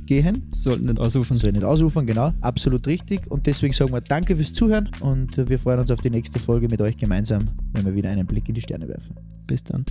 gehen. 0.06 0.50
Sollten 0.52 0.88
nicht 0.88 1.00
ausrufen. 1.00 1.38
Soll 1.38 1.54
nicht 1.54 1.64
ausufern, 1.64 2.06
genau. 2.06 2.34
Absolut 2.42 2.88
richtig. 2.88 3.30
Und 3.32 3.48
deswegen 3.48 3.74
sagen 3.74 3.94
wir 3.94 4.02
Danke 4.02 4.36
fürs 4.36 4.52
Zuhören 4.52 4.90
und 5.00 5.38
wir 5.50 5.60
freuen 5.60 5.80
uns 5.80 5.92
auf 5.92 6.02
die 6.02 6.10
nächste 6.10 6.40
Folge 6.40 6.68
mit 6.68 6.82
euch 6.82 6.98
gemeinsam, 6.98 7.44
wenn 7.74 7.86
wir 7.86 7.96
wieder 7.96 8.10
einen 8.10 8.28
Blick 8.28 8.50
in 8.50 8.56
die 8.56 8.62
Sterne 8.62 8.88
werfen. 8.88 9.16
Bis 9.46 9.64
dann. 9.64 9.86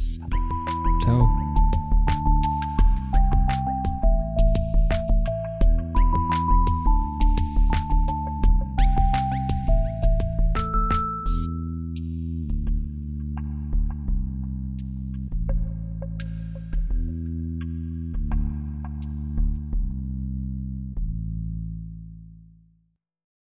Ciao. 1.05 1.46